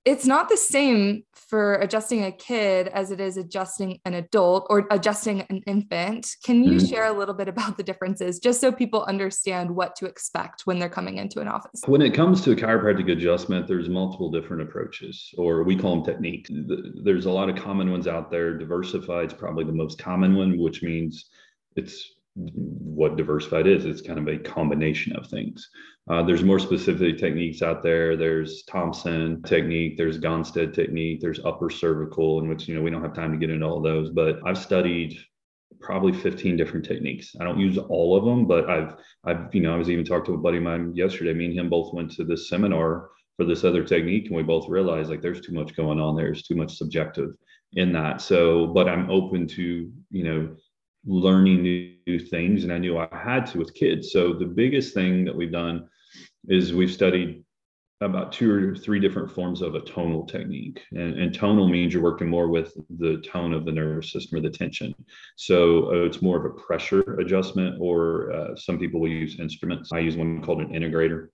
it's 0.05 0.27
not 0.27 0.49
the 0.49 0.57
same 0.57 1.23
for 1.35 1.75
adjusting 1.75 2.25
a 2.25 2.33
kid 2.33 2.89
as 2.89 3.11
it 3.11 3.21
is 3.21 3.37
adjusting 3.37 4.01
an 4.05 4.15
adult 4.15 4.67
or 4.71 4.87
adjusting 4.91 5.43
an 5.43 5.63
infant. 5.67 6.35
Can 6.45 6.65
you 6.65 6.79
mm-hmm. 6.79 6.87
share 6.87 7.05
a 7.05 7.13
little 7.13 7.35
bit 7.35 7.47
about 7.47 7.77
the 7.77 7.83
differences 7.83 8.39
just 8.39 8.61
so 8.61 8.73
people 8.73 9.05
understand 9.05 9.71
what 9.71 9.95
to 9.97 10.07
expect 10.07 10.63
when 10.65 10.79
they're 10.79 10.89
coming 10.89 11.19
into 11.19 11.41
an 11.41 11.49
office? 11.49 11.83
When 11.87 12.03
it 12.03 12.15
comes 12.15 12.41
to 12.43 12.53
a 12.53 12.57
chiropractic 12.57 13.13
adjustment, 13.13 13.69
there's 13.69 13.89
multiple 13.89 14.31
different 14.31 14.63
approaches, 14.63 15.33
or 15.39 15.63
we 15.63 15.77
call 15.77 15.97
them 15.97 16.05
techniques. 16.05 16.51
There's 17.05 17.27
a 17.27 17.31
lot 17.31 17.49
of 17.49 17.57
common 17.57 17.91
ones 17.91 18.07
out 18.09 18.31
there. 18.31 18.57
Diversified 18.59 19.27
is 19.27 19.35
probably 19.35 19.65
the 19.65 19.73
most 19.73 19.99
common 19.99 20.35
one, 20.35 20.59
which 20.59 20.83
means 20.83 21.27
it's 21.77 22.13
what 22.35 23.17
diversified 23.17 23.67
is. 23.67 23.85
It's 23.85 24.01
kind 24.01 24.19
of 24.19 24.29
a 24.29 24.39
combination 24.39 25.15
of 25.17 25.27
things. 25.27 25.69
Uh, 26.11 26.23
there's 26.23 26.43
more 26.43 26.59
specific 26.59 27.19
techniques 27.19 27.63
out 27.63 27.83
there. 27.83 28.17
There's 28.17 28.65
Thompson 28.65 29.43
technique. 29.43 29.97
There's 29.97 30.19
Gonstead 30.19 30.75
technique. 30.75 31.21
There's 31.21 31.45
upper 31.45 31.71
cervical, 31.71 32.41
in 32.41 32.49
which 32.49 32.67
you 32.67 32.75
know 32.75 32.83
we 32.83 32.91
don't 32.91 33.03
have 33.03 33.15
time 33.15 33.33
to 33.33 33.39
get 33.39 33.51
into 33.51 33.67
all 33.67 33.81
those. 33.81 34.11
But 34.11 34.41
I've 34.47 34.59
studied 34.59 35.19
probably 35.81 36.13
15 36.13 36.57
different 36.57 36.87
techniques. 36.87 37.35
I 37.41 37.45
don't 37.45 37.59
use 37.59 37.77
all 37.77 38.17
of 38.17 38.25
them, 38.25 38.47
but 38.47 38.69
I've 38.69 38.97
I've 39.25 39.55
you 39.55 39.61
know 39.61 39.75
I 39.75 39.79
was 39.79 39.91
even 39.91 40.05
talking 40.05 40.27
to 40.27 40.35
a 40.35 40.39
buddy 40.39 40.59
of 40.59 40.65
mine 40.65 40.95
yesterday. 40.95 41.35
Me 41.35 41.47
and 41.47 41.55
him 41.55 41.69
both 41.69 41.93
went 41.93 42.11
to 42.13 42.25
this 42.25 42.49
seminar 42.49 43.11
for 43.37 43.45
this 43.45 43.65
other 43.65 43.85
technique, 43.85 44.27
and 44.27 44.37
we 44.37 44.43
both 44.43 44.69
realized 44.69 45.11
like 45.11 45.23
there's 45.23 45.41
too 45.41 45.53
much 45.53 45.77
going 45.77 46.01
on. 46.01 46.17
There's 46.17 46.43
too 46.43 46.57
much 46.57 46.77
subjective 46.77 47.31
in 47.75 47.93
that. 47.93 48.21
So, 48.21 48.67
but 48.67 48.89
I'm 48.89 49.11
open 49.11 49.47
to 49.49 49.93
you 50.11 50.25
know 50.25 50.57
learning 51.05 51.63
new, 51.63 52.19
things 52.31 52.65
and 52.65 52.73
i 52.73 52.79
knew 52.79 52.99
i 52.99 53.09
had 53.13 53.47
to 53.47 53.59
with 53.59 53.73
kids 53.75 54.11
so 54.11 54.33
the 54.33 54.45
biggest 54.45 54.93
thing 54.93 55.25
that 55.25 55.35
we've 55.35 55.53
done 55.53 55.89
is 56.49 56.75
we've 56.75 56.91
studied 56.91 57.45
about 58.05 58.33
two 58.33 58.51
or 58.51 58.75
three 58.75 58.99
different 58.99 59.31
forms 59.31 59.63
of 59.63 59.75
a 59.75 59.81
tonal 59.81 60.27
technique. 60.27 60.83
And, 60.93 61.19
and, 61.19 61.35
tonal 61.35 61.69
means 61.69 61.93
you're 61.93 62.03
working 62.03 62.29
more 62.29 62.49
with 62.49 62.75
the 62.99 63.23
tone 63.25 63.53
of 63.53 63.65
the 63.65 63.73
nervous 63.73 64.13
system 64.13 64.39
or 64.39 64.43
the 64.43 64.51
tension. 64.51 64.95
So 65.37 65.93
uh, 65.93 66.07
it's 66.07 66.23
more 66.23 66.39
of 66.39 66.45
a 66.45 66.61
pressure 66.61 67.19
adjustment, 67.21 67.77
or 67.81 68.33
uh, 68.33 68.57
some 68.57 68.79
people 68.79 69.01
will 69.01 69.09
use 69.09 69.39
instruments. 69.39 69.93
I 69.93 70.01
use 70.01 70.17
one 70.17 70.43
called 70.43 70.61
an 70.61 70.71
integrator. 70.71 71.29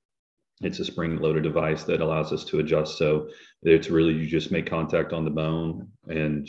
It's 0.61 0.81
a 0.81 0.85
spring 0.85 1.17
loaded 1.19 1.45
device 1.45 1.85
that 1.85 2.01
allows 2.01 2.33
us 2.33 2.45
to 2.47 2.59
adjust. 2.59 2.99
So 2.99 3.29
it's 3.63 3.91
really, 3.91 4.15
you 4.15 4.27
just 4.27 4.51
make 4.51 4.69
contact 4.69 5.13
on 5.13 5.25
the 5.25 5.31
bone 5.31 5.89
and 6.09 6.49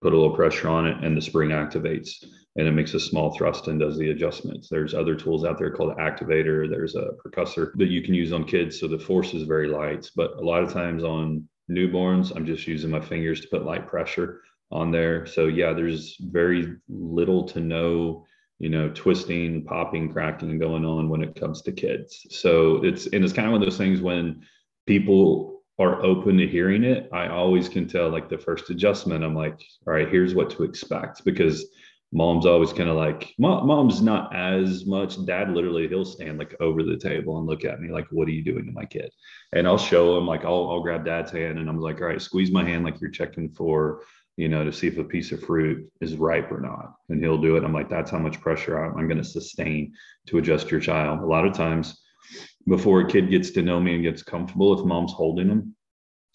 put 0.00 0.12
a 0.12 0.16
little 0.16 0.34
pressure 0.34 0.68
on 0.68 0.86
it, 0.86 1.02
and 1.04 1.16
the 1.16 1.22
spring 1.22 1.50
activates 1.50 2.24
and 2.58 2.66
it 2.66 2.72
makes 2.72 2.92
a 2.94 3.00
small 3.00 3.30
thrust 3.30 3.68
and 3.68 3.78
does 3.78 3.96
the 3.96 4.10
adjustments. 4.10 4.68
There's 4.68 4.92
other 4.92 5.14
tools 5.14 5.44
out 5.44 5.58
there 5.58 5.70
called 5.70 5.96
activator. 5.96 6.68
There's 6.68 6.96
a 6.96 7.12
percussor 7.22 7.72
that 7.76 7.86
you 7.86 8.02
can 8.02 8.14
use 8.14 8.32
on 8.32 8.44
kids. 8.44 8.80
So 8.80 8.88
the 8.88 8.98
force 8.98 9.32
is 9.32 9.44
very 9.44 9.68
light, 9.68 10.10
but 10.16 10.32
a 10.32 10.40
lot 10.40 10.64
of 10.64 10.72
times 10.72 11.04
on 11.04 11.48
newborns, 11.70 12.34
I'm 12.34 12.44
just 12.44 12.66
using 12.66 12.90
my 12.90 13.00
fingers 13.00 13.40
to 13.42 13.48
put 13.48 13.64
light 13.64 13.86
pressure 13.86 14.42
on 14.72 14.90
there. 14.90 15.24
So 15.24 15.46
yeah, 15.46 15.72
there's 15.72 16.16
very 16.18 16.74
little 16.88 17.44
to 17.44 17.60
no, 17.60 18.26
you 18.58 18.70
know, 18.70 18.90
twisting, 18.90 19.64
popping, 19.64 20.12
cracking 20.12 20.58
going 20.58 20.84
on 20.84 21.08
when 21.08 21.22
it 21.22 21.38
comes 21.38 21.62
to 21.62 21.72
kids. 21.72 22.26
So 22.30 22.84
it's, 22.84 23.06
and 23.06 23.22
it's 23.22 23.32
kind 23.32 23.46
of 23.46 23.52
one 23.52 23.62
of 23.62 23.66
those 23.66 23.78
things 23.78 24.00
when 24.00 24.42
people 24.84 25.57
are 25.78 26.02
open 26.04 26.36
to 26.38 26.46
hearing 26.46 26.84
it, 26.84 27.08
I 27.12 27.28
always 27.28 27.68
can 27.68 27.86
tell 27.86 28.10
like 28.10 28.28
the 28.28 28.38
first 28.38 28.70
adjustment, 28.70 29.24
I'm 29.24 29.34
like, 29.34 29.60
all 29.86 29.94
right, 29.94 30.08
here's 30.08 30.34
what 30.34 30.50
to 30.50 30.64
expect 30.64 31.24
because 31.24 31.66
mom's 32.10 32.46
always 32.46 32.72
kind 32.72 32.88
of 32.88 32.96
like 32.96 33.34
mom's 33.38 34.00
not 34.00 34.34
as 34.34 34.86
much 34.86 35.22
dad 35.26 35.50
literally 35.50 35.86
he'll 35.86 36.06
stand 36.06 36.38
like 36.38 36.56
over 36.58 36.82
the 36.82 36.96
table 36.96 37.36
and 37.36 37.46
look 37.46 37.66
at 37.66 37.82
me 37.82 37.90
like 37.90 38.06
what 38.10 38.26
are 38.26 38.30
you 38.30 38.42
doing 38.42 38.64
to 38.64 38.72
my 38.72 38.86
kid? 38.86 39.10
And 39.52 39.68
i'll 39.68 39.76
show 39.76 40.16
him 40.16 40.26
like 40.26 40.42
i'll, 40.42 40.70
I'll 40.70 40.80
grab 40.80 41.04
dad's 41.04 41.30
hand 41.32 41.58
and 41.58 41.68
i'm 41.68 41.78
like 41.78 42.00
all 42.00 42.06
right 42.06 42.22
squeeze 42.22 42.50
my 42.50 42.64
hand 42.64 42.82
like 42.82 42.98
you're 42.98 43.10
checking 43.10 43.50
for 43.50 44.00
you 44.38 44.48
know 44.48 44.64
to 44.64 44.72
see 44.72 44.86
if 44.86 44.96
a 44.96 45.04
piece 45.04 45.32
of 45.32 45.42
fruit 45.42 45.90
is 46.00 46.16
ripe 46.16 46.50
or 46.50 46.60
not. 46.60 46.94
And 47.10 47.20
he'll 47.20 47.42
do 47.42 47.56
it. 47.56 47.64
I'm 47.64 47.74
like 47.74 47.90
that's 47.90 48.10
how 48.10 48.18
much 48.18 48.40
pressure 48.40 48.82
i'm, 48.82 48.96
I'm 48.96 49.08
going 49.08 49.18
to 49.18 49.24
sustain 49.24 49.92
to 50.28 50.38
adjust 50.38 50.70
your 50.70 50.80
child. 50.80 51.20
A 51.20 51.26
lot 51.26 51.46
of 51.46 51.52
times 51.52 52.00
before 52.68 53.00
a 53.00 53.08
kid 53.08 53.30
gets 53.30 53.50
to 53.52 53.62
know 53.62 53.80
me 53.80 53.94
and 53.94 54.02
gets 54.02 54.22
comfortable 54.22 54.78
if 54.78 54.84
mom's 54.84 55.12
holding 55.12 55.48
him, 55.48 55.74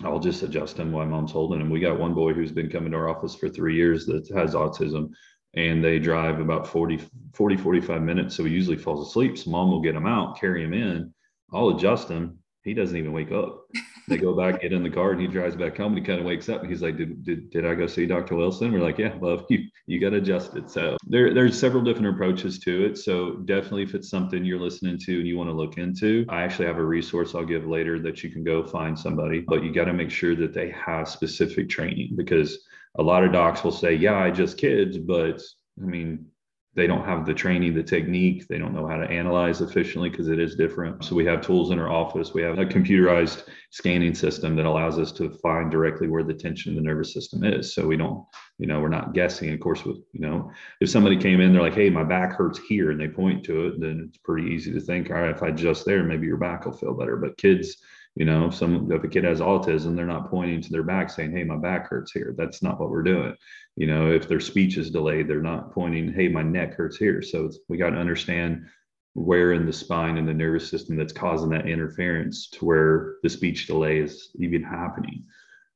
I'll 0.04 0.20
just 0.20 0.44
adjust 0.44 0.78
him 0.78 0.92
while 0.92 1.06
mom's 1.06 1.32
holding 1.32 1.62
him. 1.62 1.70
We 1.70 1.80
got 1.80 2.00
one 2.00 2.14
boy 2.14 2.34
who's 2.34 2.52
been 2.52 2.70
coming 2.70 2.92
to 2.92 2.98
our 2.98 3.10
office 3.10 3.36
for 3.36 3.48
three 3.48 3.76
years 3.76 4.06
that 4.08 4.28
has 4.36 4.56
autism 4.56 5.12
and 5.54 5.84
they 5.84 6.00
drive 6.00 6.40
about 6.40 6.68
40, 6.68 7.00
40, 7.34 7.58
45 7.58 8.02
minutes. 8.02 8.36
So 8.36 8.44
he 8.44 8.52
usually 8.52 8.78
falls 8.78 9.08
asleep. 9.08 9.38
So 9.38 9.52
mom 9.52 9.70
will 9.70 9.82
get 9.82 9.96
him 9.96 10.08
out, 10.08 10.40
carry 10.40 10.64
him 10.64 10.74
in. 10.74 11.14
I'll 11.54 11.70
adjust 11.70 12.10
him. 12.10 12.40
He 12.64 12.74
doesn't 12.74 12.96
even 12.96 13.12
wake 13.12 13.32
up. 13.32 13.66
They 14.08 14.18
go 14.18 14.36
back, 14.36 14.62
get 14.62 14.74
in 14.74 14.84
the 14.84 14.90
car, 14.90 15.12
and 15.12 15.22
he 15.22 15.28
drives 15.28 15.56
back 15.56 15.78
home. 15.78 15.94
And 15.94 16.00
he 16.00 16.04
kind 16.06 16.20
of 16.20 16.26
wakes 16.26 16.50
up. 16.50 16.62
And 16.62 16.70
he's 16.70 16.82
like, 16.82 16.98
"Did 16.98 17.24
did, 17.24 17.50
did 17.52 17.66
I 17.66 17.76
go 17.76 17.88
see 17.88 18.06
Dr. 18.06 18.36
Wilson?" 18.36 18.72
We're 18.72 18.80
like, 18.80 18.98
"Yeah, 18.98 19.14
love 19.22 19.46
you. 19.50 19.66
You 19.86 20.00
got 20.00 20.14
adjusted." 20.14 20.70
So 20.70 20.98
there 21.08 21.34
there's 21.34 21.60
several 21.60 21.84
different 21.84 22.08
approaches 22.08 22.60
to 22.60 22.86
it. 22.86 22.98
So 22.98 23.36
definitely, 23.46 23.84
if 23.84 23.96
it's 23.96 24.10
something 24.10 24.44
you're 24.44 24.60
listening 24.60 24.98
to 25.00 25.20
and 25.20 25.28
you 25.28 25.38
want 25.38 25.50
to 25.50 25.56
look 25.56 25.78
into, 25.78 26.26
I 26.30 26.44
actually 26.44 26.68
have 26.68 26.78
a 26.78 26.86
resource 26.86 27.36
I'll 27.36 27.46
give 27.46 27.66
later 27.66 28.00
that 28.00 28.24
you 28.24 28.30
can 28.30 28.44
go 28.44 28.64
find 28.64 28.98
somebody. 28.98 29.40
But 29.40 29.64
you 29.64 29.74
got 29.74 29.86
to 29.86 29.94
make 29.94 30.12
sure 30.12 30.36
that 30.36 30.54
they 30.54 30.72
have 30.72 31.08
specific 31.08 31.70
training 31.70 32.16
because 32.16 32.60
a 33.00 33.04
lot 33.04 33.24
of 33.24 33.32
docs 33.32 33.64
will 33.64 33.72
say, 33.72 33.94
yeah, 33.96 34.18
I 34.18 34.32
just 34.32 34.58
kids, 34.58 34.98
but 34.98 35.42
I 35.82 35.86
mean, 35.86 36.28
they 36.76 36.88
don't 36.88 37.06
have 37.06 37.26
the 37.26 37.34
training, 37.34 37.76
the 37.76 37.84
technique. 37.84 38.48
They 38.48 38.58
don't 38.58 38.74
know 38.74 38.88
how 38.88 38.98
to 38.98 39.10
analyze 39.10 39.62
efficiently 39.62 40.10
because 40.10 40.28
it 40.28 40.40
is 40.40 40.56
different. 40.56 41.04
So 41.04 41.16
we 41.16 41.26
have 41.26 41.42
tools 41.42 41.70
in 41.70 41.78
our 41.78 41.92
office. 41.92 42.34
We 42.34 42.42
have 42.42 42.58
a 42.58 42.66
computerized 42.66 43.44
scanning 43.70 44.16
system 44.16 44.56
that 44.56 44.66
allows 44.66 44.98
us 44.98 45.12
to 45.14 45.30
find 45.42 45.70
directly 45.70 46.08
where 46.08 46.24
the 46.24 46.34
tension 46.34 46.72
in 46.72 46.76
the 46.76 46.82
nervous 46.82 47.14
system 47.14 47.44
is. 47.44 47.76
So 47.76 47.86
we 47.86 47.96
don't, 47.96 48.26
you 48.58 48.66
know, 48.66 48.80
we're 48.80 48.90
not 48.90 49.14
guessing. 49.14 49.54
Of 49.54 49.60
course, 49.60 49.86
with 49.86 49.98
you 50.14 50.22
know, 50.22 50.52
if 50.82 50.90
somebody 50.90 51.18
came 51.18 51.42
in, 51.42 51.54
they're 51.54 51.62
like, 51.62 51.76
"Hey, 51.76 51.92
my 51.92 52.04
back 52.04 52.34
hurts 52.34 52.60
here," 52.60 52.90
and 52.90 53.00
they 53.00 53.08
point 53.08 53.44
to 53.46 53.68
it, 53.68 53.80
then 53.80 54.06
it's 54.08 54.18
pretty 54.18 54.50
easy 54.50 54.74
to 54.74 54.80
think, 54.80 55.12
"All 55.12 55.18
right, 55.18 55.36
if 55.36 55.44
I 55.44 55.50
adjust 55.50 55.86
there, 55.86 56.04
maybe 56.04 56.26
your 56.26 56.38
back 56.38 56.66
will 56.66 56.74
feel 56.74 56.96
better." 56.96 57.18
But 57.18 57.38
kids 57.38 57.78
you 58.16 58.26
know, 58.26 58.48
if 58.48 58.56
some 58.56 58.92
if 58.92 59.04
a 59.04 59.08
kid 59.08 59.24
has 59.24 59.40
autism, 59.40 59.96
they're 59.96 60.06
not 60.06 60.30
pointing 60.30 60.62
to 60.62 60.72
their 60.72 60.84
back 60.84 61.10
saying, 61.10 61.32
"Hey, 61.32 61.44
my 61.44 61.58
back 61.58 61.88
hurts 61.90 62.12
here." 62.12 62.36
That's 62.38 62.62
not 62.62 62.80
what 62.80 62.92
we're 62.92 63.04
doing. 63.04 63.36
You 63.76 63.88
know, 63.88 64.12
if 64.12 64.28
their 64.28 64.40
speech 64.40 64.78
is 64.78 64.92
delayed, 64.92 65.28
they're 65.28 65.42
not 65.42 65.74
pointing, 65.74 66.14
"Hey, 66.14 66.28
my 66.28 66.44
neck 66.44 66.76
hurts 66.76 66.98
here." 66.98 67.22
So 67.22 67.50
we 67.70 67.78
got 67.78 67.92
to 67.92 67.98
understand 67.98 68.66
where 69.14 69.54
in 69.54 69.66
the 69.66 69.74
spine 69.74 70.18
and 70.18 70.28
the 70.28 70.34
nervous 70.34 70.70
system 70.70 70.96
that's 70.96 71.14
causing 71.14 71.50
that 71.50 71.68
interference 71.68 72.50
to 72.50 72.66
where 72.66 73.16
the 73.24 73.30
speech 73.30 73.68
delay 73.68 74.00
is 74.00 74.32
even 74.40 74.64
happening. 74.64 75.24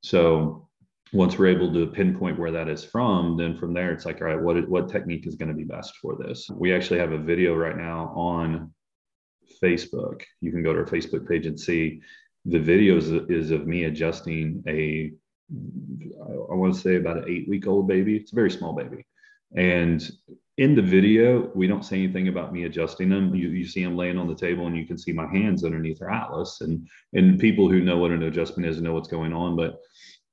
So 0.02 0.68
once 1.14 1.38
we're 1.38 1.48
able 1.48 1.72
to 1.74 1.88
pinpoint 1.88 2.38
where 2.38 2.52
that 2.52 2.68
is 2.68 2.84
from, 2.84 3.38
then 3.38 3.56
from 3.56 3.74
there 3.74 3.92
it's 3.92 4.06
like, 4.06 4.22
all 4.22 4.28
right, 4.28 4.42
what 4.42 4.68
what 4.70 4.90
technique 4.90 5.26
is 5.26 5.36
going 5.36 5.50
to 5.50 5.56
be 5.56 5.64
best 5.64 5.96
for 5.98 6.16
this? 6.16 6.50
We 6.50 6.74
actually 6.74 7.00
have 7.00 7.14
a 7.14 7.18
video 7.18 7.56
right 7.56 7.78
now 7.78 8.12
on 8.16 8.74
Facebook. 9.62 10.22
You 10.42 10.52
can 10.52 10.64
go 10.64 10.74
to 10.74 10.80
our 10.80 10.86
Facebook 10.86 11.28
page 11.28 11.46
and 11.46 11.60
see 11.60 12.02
the 12.48 12.60
video 12.60 12.98
is, 12.98 13.52
of 13.52 13.68
me 13.68 13.84
adjusting 13.84 14.64
a 14.68 15.12
I 15.50 16.56
want 16.56 16.74
to 16.74 16.80
say 16.80 16.96
about 16.96 17.18
an 17.18 17.26
eight 17.28 17.48
week 17.48 17.68
old 17.68 17.88
baby. 17.88 18.18
It's 18.18 18.34
a 18.34 18.36
very 18.36 18.52
small 18.52 18.74
baby. 18.74 19.06
And 19.56 20.10
in 20.58 20.76
the 20.76 20.82
video, 20.82 21.52
we 21.56 21.68
don't 21.68 21.86
say 21.86 22.04
anything 22.04 22.28
about 22.28 22.52
me 22.52 22.66
adjusting 22.66 23.10
them. 23.10 23.34
You, 23.34 23.50
you 23.50 23.66
see 23.66 23.84
them 23.84 23.96
laying 23.96 24.18
on 24.18 24.28
the 24.28 24.36
table 24.36 24.68
and 24.68 24.76
you 24.76 24.86
can 24.86 24.98
see 24.98 25.14
my 25.14 25.28
hands 25.28 25.64
underneath 25.64 26.00
their 26.00 26.10
atlas. 26.10 26.60
And, 26.62 26.86
and 27.14 27.40
people 27.40 27.70
who 27.70 27.82
know 27.82 27.98
what 27.98 28.12
an 28.12 28.24
adjustment 28.24 28.70
is 28.70 28.82
know 28.82 28.94
what's 28.94 29.08
going 29.08 29.32
on. 29.32 29.56
But 29.56 29.80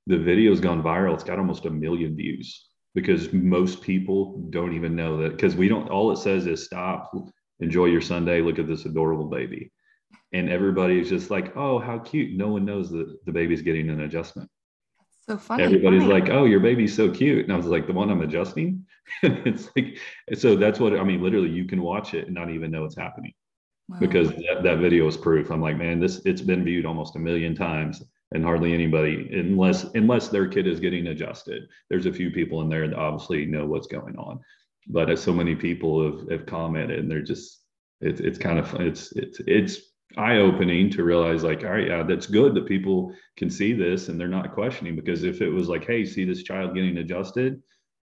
the 0.06 0.18
video's 0.18 0.60
gone 0.60 0.82
viral. 0.82 1.14
It's 1.14 1.22
got 1.22 1.38
almost 1.38 1.66
a 1.66 1.70
million 1.70 2.16
views 2.16 2.68
because 2.94 3.32
most 3.32 3.82
people 3.82 4.46
don't 4.50 4.74
even 4.74 4.96
know 4.96 5.16
that 5.18 5.32
because 5.32 5.54
we 5.54 5.68
don't, 5.68 5.88
all 5.90 6.10
it 6.10 6.18
says 6.18 6.46
is 6.46 6.64
stop, 6.64 7.12
enjoy 7.60 7.86
your 7.86 8.00
Sunday, 8.00 8.40
look 8.40 8.58
at 8.58 8.66
this 8.66 8.84
adorable 8.84 9.26
baby 9.26 9.70
and 10.32 10.48
everybody 10.48 10.98
is 11.00 11.08
just 11.08 11.30
like, 11.30 11.56
"Oh, 11.56 11.78
how 11.78 11.98
cute!" 11.98 12.36
No 12.36 12.48
one 12.48 12.64
knows 12.64 12.90
that 12.90 13.24
the 13.24 13.32
baby's 13.32 13.62
getting 13.62 13.90
an 13.90 14.00
adjustment. 14.00 14.50
so 15.26 15.36
funny. 15.36 15.62
Everybody's 15.62 16.02
funny. 16.02 16.12
like, 16.12 16.30
"Oh, 16.30 16.44
your 16.44 16.60
baby's 16.60 16.94
so 16.94 17.10
cute," 17.10 17.44
and 17.44 17.52
I 17.52 17.56
was 17.56 17.66
like, 17.66 17.86
"The 17.86 17.92
one 17.92 18.10
I'm 18.10 18.22
adjusting." 18.22 18.84
it's 19.22 19.68
like, 19.76 19.98
so 20.34 20.56
that's 20.56 20.80
what 20.80 20.98
I 20.98 21.04
mean. 21.04 21.22
Literally, 21.22 21.50
you 21.50 21.66
can 21.66 21.82
watch 21.82 22.14
it 22.14 22.26
and 22.26 22.34
not 22.34 22.50
even 22.50 22.70
know 22.70 22.84
it's 22.84 22.96
happening 22.96 23.34
wow. 23.88 23.98
because 23.98 24.30
that, 24.30 24.62
that 24.62 24.78
video 24.78 25.06
is 25.06 25.16
proof. 25.16 25.50
I'm 25.50 25.60
like, 25.60 25.76
man, 25.76 26.00
this 26.00 26.22
it's 26.24 26.42
been 26.42 26.64
viewed 26.64 26.86
almost 26.86 27.16
a 27.16 27.18
million 27.18 27.54
times, 27.54 28.02
and 28.32 28.44
hardly 28.44 28.72
anybody, 28.72 29.28
unless 29.32 29.84
unless 29.94 30.28
their 30.28 30.48
kid 30.48 30.66
is 30.66 30.80
getting 30.80 31.08
adjusted. 31.08 31.64
There's 31.90 32.06
a 32.06 32.12
few 32.12 32.30
people 32.30 32.60
in 32.62 32.68
there 32.68 32.88
that 32.88 32.96
obviously 32.96 33.46
know 33.46 33.66
what's 33.66 33.86
going 33.86 34.16
on. 34.16 34.40
but 34.88 35.10
as 35.10 35.22
so 35.22 35.32
many 35.32 35.54
people 35.54 36.04
have, 36.04 36.28
have 36.30 36.46
commented 36.46 36.98
and 36.98 37.10
they're 37.10 37.22
just 37.22 37.62
it's 38.00 38.20
it's 38.20 38.38
kind 38.38 38.58
of 38.58 38.74
it's 38.80 39.12
it's 39.12 39.40
it's 39.46 39.80
eye 40.16 40.38
opening 40.38 40.90
to 40.90 41.04
realize 41.04 41.42
like 41.42 41.64
all 41.64 41.70
right 41.70 41.88
yeah 41.88 42.02
that's 42.02 42.26
good 42.26 42.54
that 42.54 42.66
people 42.66 43.14
can 43.36 43.50
see 43.50 43.72
this 43.72 44.08
and 44.08 44.18
they're 44.18 44.28
not 44.28 44.54
questioning 44.54 44.94
because 44.94 45.24
if 45.24 45.40
it 45.40 45.48
was 45.48 45.68
like 45.68 45.84
hey 45.86 46.04
see 46.04 46.24
this 46.24 46.42
child 46.42 46.74
getting 46.74 46.98
adjusted 46.98 47.62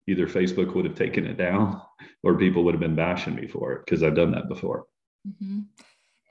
either 0.06 0.26
facebook 0.26 0.74
would 0.74 0.84
have 0.84 0.94
taken 0.94 1.26
it 1.26 1.36
down 1.36 1.80
or 2.22 2.38
people 2.38 2.64
would 2.64 2.74
have 2.74 2.80
been 2.80 2.96
bashing 2.96 3.34
me 3.34 3.46
for 3.46 3.72
it 3.72 3.84
because 3.84 4.02
i've 4.02 4.16
done 4.16 4.32
that 4.32 4.48
before 4.48 4.86
mm-hmm. 5.26 5.60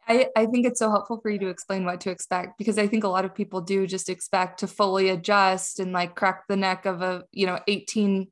I, 0.09 0.29
I 0.37 0.45
think 0.45 0.65
it's 0.65 0.79
so 0.79 0.89
helpful 0.89 1.19
for 1.19 1.29
you 1.29 1.39
to 1.39 1.49
explain 1.49 1.83
what 1.83 1.99
to 2.01 2.09
expect 2.09 2.57
because 2.57 2.77
I 2.77 2.87
think 2.87 3.03
a 3.03 3.09
lot 3.09 3.25
of 3.25 3.35
people 3.35 3.59
do 3.59 3.85
just 3.85 4.07
expect 4.07 4.61
to 4.61 4.67
fully 4.67 5.09
adjust 5.09 5.81
and 5.81 5.91
like 5.91 6.15
crack 6.15 6.43
the 6.47 6.55
neck 6.55 6.85
of 6.85 7.01
a 7.01 7.25
you 7.33 7.45
know 7.45 7.59
18 7.67 8.27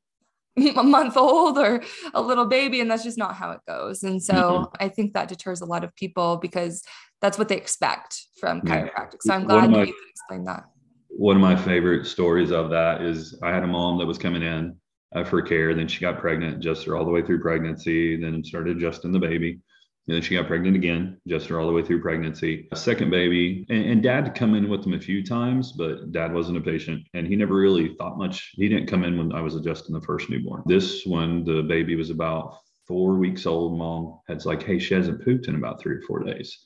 a 0.58 0.82
month 0.82 1.16
old 1.16 1.58
or 1.58 1.82
a 2.14 2.22
little 2.22 2.46
baby 2.46 2.80
and 2.80 2.90
that's 2.90 3.04
just 3.04 3.18
not 3.18 3.34
how 3.34 3.50
it 3.50 3.60
goes 3.66 4.02
and 4.02 4.22
so 4.22 4.34
mm-hmm. 4.34 4.84
i 4.84 4.88
think 4.88 5.12
that 5.12 5.28
deters 5.28 5.60
a 5.60 5.66
lot 5.66 5.84
of 5.84 5.94
people 5.96 6.38
because 6.38 6.82
that's 7.20 7.38
what 7.38 7.48
they 7.48 7.56
expect 7.56 8.26
from 8.40 8.60
chiropractic 8.62 9.16
so 9.20 9.34
i'm 9.34 9.44
glad 9.44 9.70
my, 9.70 9.80
you 9.80 9.86
could 9.86 10.10
explain 10.10 10.44
that 10.44 10.64
one 11.08 11.36
of 11.36 11.42
my 11.42 11.56
favorite 11.56 12.06
stories 12.06 12.50
of 12.50 12.70
that 12.70 13.02
is 13.02 13.38
i 13.42 13.50
had 13.50 13.62
a 13.62 13.66
mom 13.66 13.98
that 13.98 14.06
was 14.06 14.18
coming 14.18 14.42
in 14.42 14.76
uh, 15.14 15.24
for 15.24 15.40
care 15.42 15.74
then 15.74 15.88
she 15.88 16.00
got 16.00 16.18
pregnant 16.18 16.60
just 16.60 16.84
her 16.84 16.96
all 16.96 17.04
the 17.04 17.10
way 17.10 17.22
through 17.22 17.40
pregnancy 17.40 18.20
then 18.20 18.42
started 18.44 18.76
adjusting 18.76 19.12
the 19.12 19.18
baby 19.18 19.60
and 20.06 20.14
then 20.14 20.22
she 20.22 20.36
got 20.36 20.46
pregnant 20.46 20.76
again, 20.76 21.20
just 21.26 21.48
her 21.48 21.58
all 21.58 21.66
the 21.66 21.72
way 21.72 21.82
through 21.82 22.00
pregnancy. 22.00 22.68
A 22.70 22.76
second 22.76 23.10
baby, 23.10 23.66
and, 23.68 23.84
and 23.86 24.02
dad 24.02 24.36
come 24.36 24.54
in 24.54 24.68
with 24.68 24.84
them 24.84 24.94
a 24.94 25.00
few 25.00 25.24
times, 25.24 25.72
but 25.72 26.12
dad 26.12 26.32
wasn't 26.32 26.58
a 26.58 26.60
patient 26.60 27.02
and 27.14 27.26
he 27.26 27.34
never 27.34 27.54
really 27.54 27.96
thought 27.96 28.16
much. 28.16 28.52
He 28.54 28.68
didn't 28.68 28.86
come 28.86 29.02
in 29.02 29.18
when 29.18 29.32
I 29.32 29.40
was 29.40 29.56
adjusting 29.56 29.94
the 29.94 30.06
first 30.06 30.30
newborn. 30.30 30.62
This 30.66 31.04
one, 31.06 31.44
the 31.44 31.62
baby 31.62 31.96
was 31.96 32.10
about 32.10 32.60
four 32.86 33.14
weeks 33.14 33.46
old. 33.46 33.76
Mom 33.76 34.20
had 34.28 34.44
like, 34.44 34.62
hey, 34.62 34.78
she 34.78 34.94
hasn't 34.94 35.24
pooped 35.24 35.48
in 35.48 35.56
about 35.56 35.80
three 35.80 35.96
or 35.96 36.02
four 36.02 36.22
days. 36.22 36.56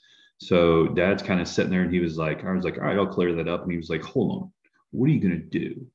So 0.41 0.89
dad's 0.89 1.23
kind 1.23 1.41
of 1.41 1.49
sitting 1.49 1.71
there 1.71 1.83
and 1.83 1.93
he 1.93 2.01
was 2.01 2.17
like, 2.17 2.45
I 2.45 2.53
was 2.53 2.65
like, 2.65 2.79
all 2.79 2.85
right, 2.85 2.97
I'll 2.97 3.07
clear 3.07 3.35
that 3.35 3.49
up. 3.49 3.63
And 3.63 3.71
he 3.71 3.77
was 3.77 3.91
like, 3.91 4.03
hold 4.03 4.43
on, 4.43 4.53
what 4.91 5.07
are 5.07 5.13
you 5.13 5.21
going 5.21 5.39
to 5.51 5.59
do? 5.59 5.87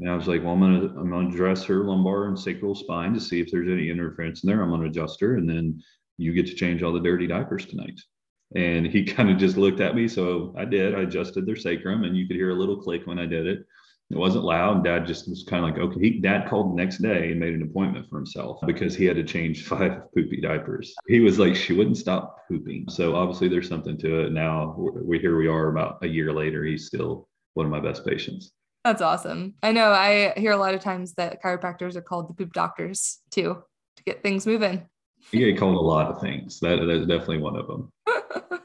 And 0.00 0.10
I 0.10 0.16
was 0.16 0.26
like, 0.28 0.42
well, 0.42 0.52
I'm 0.52 0.60
gonna 0.60 1.00
I'm 1.00 1.10
gonna 1.10 1.28
address 1.28 1.64
her 1.64 1.84
lumbar 1.84 2.26
and 2.28 2.38
sacral 2.38 2.74
spine 2.74 3.14
to 3.14 3.20
see 3.20 3.40
if 3.40 3.50
there's 3.50 3.70
any 3.70 3.88
interference 3.88 4.42
in 4.42 4.48
there. 4.48 4.62
I'm 4.62 4.70
gonna 4.70 4.86
adjust 4.86 5.20
her, 5.20 5.36
and 5.36 5.48
then 5.48 5.82
you 6.18 6.34
get 6.34 6.46
to 6.48 6.54
change 6.54 6.82
all 6.82 6.92
the 6.92 7.00
dirty 7.00 7.26
diapers 7.26 7.64
tonight. 7.64 7.98
And 8.54 8.86
he 8.86 9.04
kind 9.14 9.30
of 9.30 9.38
just 9.38 9.56
looked 9.56 9.80
at 9.80 9.94
me. 9.94 10.06
So 10.06 10.54
I 10.56 10.66
did. 10.66 10.94
I 10.94 11.00
adjusted 11.02 11.46
their 11.46 11.56
sacrum, 11.56 12.04
and 12.04 12.16
you 12.16 12.26
could 12.26 12.36
hear 12.36 12.50
a 12.50 12.54
little 12.54 12.76
click 12.76 13.06
when 13.06 13.18
I 13.18 13.24
did 13.26 13.46
it. 13.46 13.60
It 14.10 14.16
wasn't 14.16 14.44
loud. 14.44 14.84
Dad 14.84 15.04
just 15.04 15.28
was 15.28 15.42
kind 15.42 15.64
of 15.64 15.70
like, 15.70 15.80
okay. 15.80 16.00
He, 16.00 16.20
Dad 16.20 16.48
called 16.48 16.70
the 16.70 16.76
next 16.76 16.98
day 16.98 17.32
and 17.32 17.40
made 17.40 17.54
an 17.54 17.62
appointment 17.62 18.08
for 18.08 18.16
himself 18.16 18.60
because 18.64 18.94
he 18.94 19.04
had 19.04 19.16
to 19.16 19.24
change 19.24 19.64
five 19.64 20.02
poopy 20.14 20.40
diapers. 20.40 20.94
He 21.08 21.20
was 21.20 21.40
like, 21.40 21.56
she 21.56 21.72
wouldn't 21.72 21.96
stop 21.96 22.46
pooping. 22.48 22.86
So 22.88 23.16
obviously, 23.16 23.48
there's 23.48 23.68
something 23.68 23.98
to 23.98 24.26
it. 24.26 24.32
Now 24.32 24.76
we 24.76 25.18
here 25.18 25.36
we 25.36 25.48
are 25.48 25.68
about 25.68 25.98
a 26.02 26.06
year 26.06 26.32
later. 26.32 26.64
He's 26.64 26.86
still 26.86 27.28
one 27.54 27.66
of 27.66 27.72
my 27.72 27.80
best 27.80 28.06
patients. 28.06 28.52
That's 28.84 29.02
awesome. 29.02 29.54
I 29.64 29.72
know. 29.72 29.90
I 29.90 30.32
hear 30.36 30.52
a 30.52 30.56
lot 30.56 30.74
of 30.74 30.80
times 30.80 31.14
that 31.14 31.42
chiropractors 31.42 31.96
are 31.96 32.02
called 32.02 32.28
the 32.28 32.34
poop 32.34 32.52
doctors 32.52 33.18
too 33.32 33.60
to 33.96 34.02
get 34.04 34.22
things 34.22 34.46
moving. 34.46 34.88
You 35.32 35.50
get 35.50 35.58
called 35.58 35.76
a 35.76 35.80
lot 35.80 36.06
of 36.06 36.20
things. 36.20 36.60
That, 36.60 36.76
that's 36.86 37.06
definitely 37.06 37.38
one 37.38 37.56
of 37.56 37.66
them. 37.66 37.90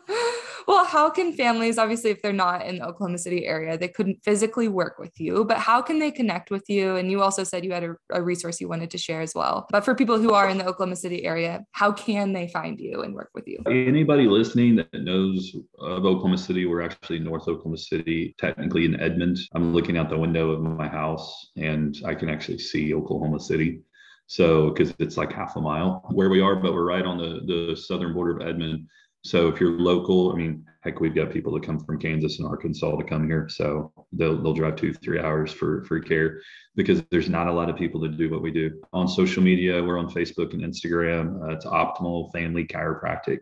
well, 0.82 0.90
how 0.90 1.10
can 1.12 1.32
families, 1.34 1.78
obviously, 1.78 2.10
if 2.10 2.22
they're 2.24 2.34
not 2.34 2.66
in 2.66 2.80
the 2.80 2.86
Oklahoma 2.86 3.20
City 3.20 3.46
area, 3.46 3.78
they 3.78 3.88
couldn't 3.88 4.24
physically 4.24 4.68
work 4.68 4.98
with 4.98 5.12
you, 5.20 5.46
but 5.46 5.58
how 5.58 5.80
can 5.80 6.00
they 6.00 6.10
connect 6.10 6.50
with 6.50 6.68
you? 6.68 6.96
And 6.96 7.12
you 7.12 7.22
also 7.22 7.44
said 7.44 7.64
you 7.64 7.72
had 7.72 7.84
a, 7.84 7.96
a 8.12 8.22
resource 8.22 8.60
you 8.60 8.68
wanted 8.68 8.90
to 8.92 8.98
share 8.98 9.22
as 9.22 9.36
well. 9.36 9.68
But 9.70 9.86
for 9.86 9.94
people 9.94 10.20
who 10.20 10.34
are 10.34 10.50
in 10.50 10.58
the 10.58 10.66
Oklahoma 10.66 10.96
City 10.96 11.24
area, 11.24 11.64
how 11.74 11.92
can 11.92 12.34
they 12.34 12.48
find 12.48 12.80
you 12.80 13.04
and 13.04 13.14
work 13.14 13.30
with 13.36 13.48
you? 13.48 13.60
Anybody 13.68 14.26
listening 14.26 14.76
that 14.78 14.92
knows 14.92 15.56
of 15.80 16.04
Oklahoma 16.06 16.40
City, 16.40 16.66
we're 16.66 16.82
actually 16.82 17.20
North 17.20 17.48
Oklahoma 17.48 17.78
City, 17.78 18.34
technically 18.40 18.86
in 18.86 19.00
Edmond. 19.00 19.38
I'm 19.54 19.76
looking 19.76 19.98
out 19.98 20.10
the 20.10 20.18
window 20.18 20.50
of 20.50 20.62
my 20.62 20.88
house 20.88 21.52
and 21.58 21.96
I 22.08 22.16
can 22.16 22.28
actually 22.28 22.58
see 22.58 22.96
Oklahoma 22.96 23.40
City. 23.40 23.82
So, 24.26 24.70
because 24.70 24.94
it's 24.98 25.18
like 25.18 25.34
half 25.34 25.58
a 25.58 25.62
mile 25.62 26.06
where 26.12 26.30
we 26.30 26.40
are, 26.40 26.56
but 26.56 26.74
we're 26.74 26.86
right 26.86 27.06
on 27.06 27.18
the, 27.18 27.42
the 27.46 27.76
southern 27.76 28.14
border 28.14 28.38
of 28.38 28.48
Edmond. 28.48 28.88
So, 29.24 29.48
if 29.48 29.60
you're 29.60 29.80
local, 29.80 30.32
I 30.32 30.36
mean, 30.36 30.66
heck, 30.82 31.00
we've 31.00 31.14
got 31.16 31.32
people 31.32 31.54
that 31.54 31.64
come 31.64 31.80
from 31.80 32.00
Kansas 32.00 32.40
and 32.40 32.48
Arkansas 32.48 32.96
to 32.96 33.04
come 33.04 33.28
here. 33.28 33.48
So, 33.50 33.92
they'll, 34.12 34.42
they'll 34.42 34.54
drive 34.54 34.76
two, 34.76 34.94
three 34.94 35.20
hours 35.20 35.52
for, 35.52 35.84
for 35.86 36.00
care 36.00 36.42
because 36.76 37.04
there's 37.12 37.30
not 37.30 37.48
a 37.48 37.54
lot 37.54 37.70
of 37.70 37.76
people 37.76 38.02
that 38.02 38.18
do 38.18 38.30
what 38.30 38.42
we 38.42 38.52
do. 38.52 38.82
On 38.94 39.08
social 39.08 39.44
media, 39.44 39.84
we're 39.84 40.00
on 40.00 40.10
Facebook 40.10 40.54
and 40.54 40.64
Instagram. 40.64 41.42
Uh, 41.44 41.54
it's 41.54 41.66
Optimal 41.66 42.32
Family 42.32 42.66
Chiropractic 42.66 43.40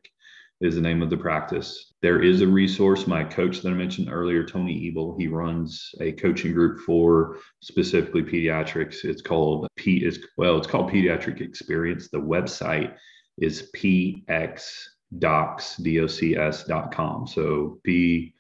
is 0.62 0.76
the 0.76 0.82
name 0.82 1.02
of 1.02 1.10
the 1.10 1.18
practice. 1.18 1.94
There 2.02 2.22
is 2.22 2.42
a 2.42 2.48
resource. 2.48 3.08
My 3.08 3.24
coach 3.24 3.62
that 3.62 3.70
I 3.70 3.74
mentioned 3.74 4.10
earlier, 4.12 4.44
Tony 4.44 4.90
Ebel, 4.90 5.16
he 5.18 5.28
runs 5.28 5.92
a 6.02 6.12
coaching 6.12 6.54
group 6.54 6.82
for 6.82 7.38
specifically 7.62 8.24
pediatrics. 8.24 9.06
It's 9.06 9.22
called 9.22 9.68
P 9.78 10.06
is 10.06 10.20
well, 10.38 10.58
it's 10.58 10.68
called 10.68 10.92
Pediatric 10.92 11.40
Experience. 11.40 12.10
The 12.10 12.20
website 12.20 12.96
is 13.38 13.70
pxdocs.com. 15.16 16.08
So 17.28 17.80
px 17.88 18.34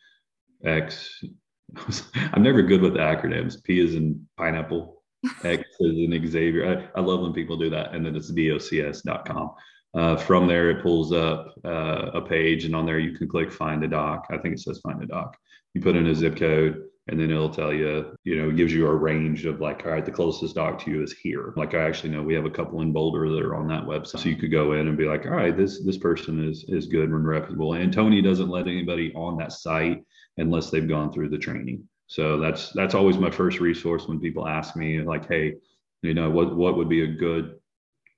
I'm 2.33 2.43
never 2.43 2.61
good 2.63 2.81
with 2.81 2.93
acronyms. 2.93 3.63
P 3.63 3.79
is 3.79 3.95
in 3.95 4.27
pineapple, 4.37 5.03
X 5.43 5.63
is 5.79 5.97
in 5.97 6.27
Xavier. 6.27 6.89
I, 6.95 6.99
I 6.99 7.01
love 7.01 7.21
when 7.21 7.33
people 7.33 7.57
do 7.57 7.69
that. 7.69 7.93
And 7.93 8.05
then 8.05 8.15
it's 8.15 8.29
docs.com. 8.29 9.51
Uh, 9.95 10.15
from 10.15 10.47
there, 10.47 10.69
it 10.69 10.83
pulls 10.83 11.11
up 11.11 11.53
uh, 11.65 12.11
a 12.13 12.21
page, 12.21 12.65
and 12.65 12.75
on 12.75 12.85
there 12.85 12.99
you 12.99 13.17
can 13.17 13.27
click 13.27 13.51
find 13.51 13.83
a 13.83 13.87
doc. 13.87 14.27
I 14.29 14.37
think 14.37 14.53
it 14.53 14.59
says 14.59 14.79
find 14.79 15.01
a 15.01 15.07
doc. 15.07 15.35
You 15.73 15.81
put 15.81 15.95
in 15.95 16.05
a 16.05 16.13
zip 16.13 16.37
code, 16.37 16.83
and 17.09 17.19
then 17.19 17.31
it'll 17.31 17.49
tell 17.49 17.73
you, 17.73 18.15
you 18.23 18.35
know, 18.35 18.51
gives 18.51 18.71
you 18.71 18.85
a 18.85 18.95
range 18.95 19.45
of 19.45 19.59
like, 19.59 19.83
all 19.85 19.91
right, 19.91 20.05
the 20.05 20.11
closest 20.11 20.55
doc 20.55 20.83
to 20.83 20.91
you 20.91 21.01
is 21.01 21.11
here. 21.11 21.53
Like 21.57 21.73
I 21.73 21.79
actually 21.79 22.11
know 22.11 22.21
we 22.21 22.35
have 22.35 22.45
a 22.45 22.51
couple 22.51 22.81
in 22.81 22.93
Boulder 22.93 23.29
that 23.29 23.43
are 23.43 23.55
on 23.55 23.67
that 23.69 23.83
website, 23.83 24.19
so 24.19 24.29
you 24.29 24.35
could 24.35 24.51
go 24.51 24.73
in 24.73 24.87
and 24.87 24.97
be 24.97 25.05
like, 25.05 25.25
all 25.25 25.31
right, 25.31 25.55
this 25.55 25.83
this 25.83 25.97
person 25.97 26.47
is 26.47 26.65
is 26.67 26.85
good 26.85 27.09
and 27.09 27.27
reputable. 27.27 27.73
And 27.73 27.91
Tony 27.91 28.21
doesn't 28.21 28.49
let 28.49 28.67
anybody 28.67 29.11
on 29.15 29.37
that 29.37 29.51
site 29.51 30.03
unless 30.37 30.69
they've 30.69 30.87
gone 30.87 31.11
through 31.11 31.29
the 31.29 31.37
training. 31.37 31.83
So 32.05 32.39
that's 32.39 32.71
that's 32.73 32.93
always 32.93 33.17
my 33.17 33.31
first 33.31 33.59
resource 33.59 34.07
when 34.07 34.19
people 34.19 34.47
ask 34.47 34.75
me 34.75 35.01
like, 35.01 35.27
hey, 35.27 35.55
you 36.03 36.13
know, 36.13 36.29
what 36.29 36.55
what 36.55 36.77
would 36.77 36.89
be 36.89 37.03
a 37.03 37.07
good 37.07 37.55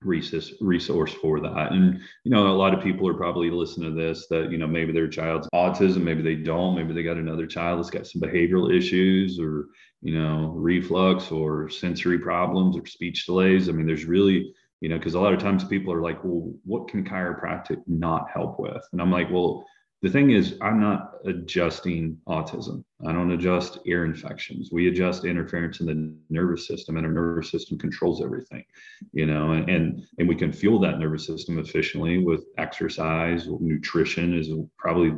resource 0.03 0.53
resource 0.61 1.13
for 1.13 1.39
that. 1.39 1.71
And 1.71 1.99
you 2.23 2.31
know 2.31 2.47
a 2.47 2.57
lot 2.57 2.73
of 2.73 2.83
people 2.83 3.07
are 3.07 3.13
probably 3.13 3.49
listening 3.49 3.95
to 3.95 4.01
this 4.01 4.27
that 4.27 4.51
you 4.51 4.57
know 4.57 4.67
maybe 4.67 4.91
their 4.91 5.07
child's 5.07 5.47
autism 5.53 6.01
maybe 6.03 6.21
they 6.21 6.35
don't 6.35 6.75
maybe 6.75 6.93
they 6.93 7.03
got 7.03 7.17
another 7.17 7.45
child 7.45 7.79
that's 7.79 7.89
got 7.89 8.07
some 8.07 8.21
behavioral 8.21 8.75
issues 8.75 9.39
or 9.39 9.67
you 10.01 10.17
know 10.17 10.53
reflux 10.55 11.31
or 11.31 11.69
sensory 11.69 12.19
problems 12.19 12.77
or 12.77 12.85
speech 12.85 13.25
delays. 13.25 13.69
I 13.69 13.73
mean 13.73 13.85
there's 13.85 14.05
really 14.05 14.53
you 14.81 14.89
know 14.89 14.97
because 14.97 15.13
a 15.13 15.19
lot 15.19 15.33
of 15.33 15.39
times 15.39 15.63
people 15.63 15.93
are 15.93 16.01
like 16.01 16.23
well 16.23 16.53
what 16.65 16.87
can 16.87 17.03
chiropractic 17.05 17.81
not 17.87 18.29
help 18.33 18.59
with? 18.59 18.83
And 18.91 19.01
i'm 19.01 19.11
like 19.11 19.29
well 19.29 19.65
the 20.01 20.09
thing 20.09 20.31
is 20.31 20.57
i'm 20.61 20.79
not 20.79 21.11
adjusting 21.25 22.17
autism. 22.27 22.83
I 23.05 23.11
don't 23.11 23.31
adjust 23.31 23.79
ear 23.85 24.05
infections. 24.05 24.69
We 24.71 24.87
adjust 24.87 25.25
interference 25.25 25.79
in 25.79 25.85
the 25.85 26.15
nervous 26.29 26.67
system 26.67 26.97
and 26.97 27.05
our 27.05 27.11
nervous 27.11 27.51
system 27.51 27.77
controls 27.77 28.21
everything 28.23 28.63
you 29.13 29.25
know 29.25 29.51
and 29.51 29.69
and, 29.69 30.03
and 30.17 30.27
we 30.27 30.35
can 30.35 30.51
fuel 30.51 30.79
that 30.79 30.99
nervous 30.99 31.25
system 31.25 31.59
efficiently 31.59 32.17
with 32.19 32.45
exercise. 32.57 33.47
Nutrition 33.47 34.37
is 34.37 34.49
probably 34.77 35.13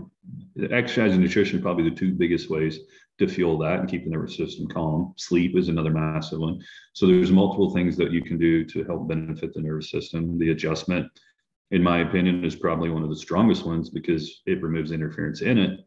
exercise 0.71 1.13
and 1.13 1.21
nutrition 1.21 1.61
probably 1.61 1.89
the 1.89 1.95
two 1.95 2.13
biggest 2.13 2.49
ways 2.49 2.79
to 3.19 3.27
fuel 3.27 3.57
that 3.59 3.79
and 3.79 3.89
keep 3.89 4.03
the 4.03 4.09
nervous 4.09 4.35
system 4.35 4.67
calm. 4.67 5.13
Sleep 5.17 5.55
is 5.55 5.69
another 5.69 5.91
massive 5.91 6.39
one. 6.39 6.59
So 6.93 7.05
there's 7.05 7.31
multiple 7.31 7.71
things 7.71 7.95
that 7.97 8.11
you 8.11 8.23
can 8.23 8.37
do 8.37 8.65
to 8.65 8.83
help 8.83 9.07
benefit 9.07 9.53
the 9.53 9.61
nervous 9.61 9.91
system. 9.91 10.39
The 10.39 10.49
adjustment 10.49 11.07
in 11.71 11.83
my 11.83 11.99
opinion, 11.99 12.43
is 12.43 12.55
probably 12.55 12.89
one 12.89 13.03
of 13.03 13.09
the 13.09 13.15
strongest 13.15 13.65
ones 13.65 13.89
because 13.89 14.41
it 14.45 14.61
removes 14.61 14.91
interference 14.91 15.41
in 15.41 15.57
it. 15.57 15.79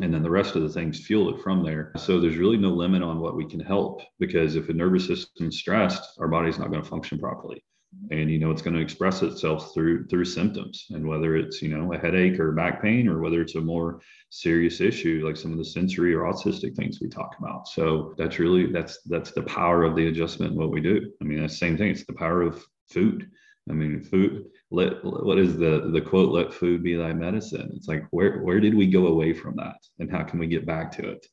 And 0.00 0.12
then 0.12 0.22
the 0.22 0.30
rest 0.30 0.56
of 0.56 0.62
the 0.62 0.68
things 0.68 1.06
fuel 1.06 1.34
it 1.34 1.42
from 1.42 1.64
there. 1.64 1.92
So 1.96 2.20
there's 2.20 2.36
really 2.36 2.58
no 2.58 2.68
limit 2.68 3.02
on 3.02 3.18
what 3.18 3.36
we 3.36 3.48
can 3.48 3.60
help 3.60 4.02
because 4.18 4.56
if 4.56 4.68
a 4.68 4.74
nervous 4.74 5.06
system's 5.06 5.58
stressed, 5.58 6.18
our 6.18 6.28
body's 6.28 6.58
not 6.58 6.70
going 6.70 6.82
to 6.82 6.88
function 6.88 7.18
properly. 7.18 7.64
And 8.10 8.30
you 8.30 8.38
know, 8.38 8.50
it's 8.50 8.60
going 8.60 8.76
to 8.76 8.82
express 8.82 9.22
itself 9.22 9.72
through 9.72 10.06
through 10.08 10.26
symptoms. 10.26 10.86
And 10.90 11.06
whether 11.08 11.34
it's, 11.36 11.62
you 11.62 11.68
know, 11.74 11.94
a 11.94 11.98
headache 11.98 12.38
or 12.38 12.52
back 12.52 12.82
pain, 12.82 13.08
or 13.08 13.20
whether 13.20 13.40
it's 13.40 13.54
a 13.54 13.60
more 13.60 14.00
serious 14.28 14.82
issue 14.82 15.22
like 15.24 15.36
some 15.36 15.52
of 15.52 15.56
the 15.56 15.64
sensory 15.64 16.12
or 16.12 16.24
autistic 16.24 16.76
things 16.76 17.00
we 17.00 17.08
talk 17.08 17.36
about. 17.38 17.66
So 17.68 18.14
that's 18.18 18.38
really 18.38 18.70
that's 18.70 19.00
that's 19.02 19.30
the 19.30 19.44
power 19.44 19.84
of 19.84 19.96
the 19.96 20.08
adjustment 20.08 20.54
what 20.54 20.70
we 20.70 20.82
do. 20.82 21.10
I 21.22 21.24
mean, 21.24 21.40
that's 21.40 21.54
the 21.54 21.58
same 21.58 21.78
thing. 21.78 21.90
It's 21.90 22.04
the 22.04 22.12
power 22.12 22.42
of 22.42 22.62
food. 22.90 23.30
I 23.70 23.72
mean, 23.72 24.02
food 24.02 24.44
let 24.70 25.04
what 25.04 25.38
is 25.38 25.56
the 25.56 25.90
the 25.92 26.00
quote 26.00 26.32
let 26.32 26.52
food 26.52 26.82
be 26.82 26.96
thy 26.96 27.12
medicine 27.12 27.70
it's 27.76 27.86
like 27.86 28.04
where 28.10 28.40
where 28.40 28.58
did 28.58 28.74
we 28.74 28.86
go 28.86 29.06
away 29.06 29.32
from 29.32 29.54
that 29.56 29.76
and 30.00 30.10
how 30.10 30.24
can 30.24 30.40
we 30.40 30.46
get 30.46 30.66
back 30.66 30.90
to 30.90 31.08
it 31.08 31.24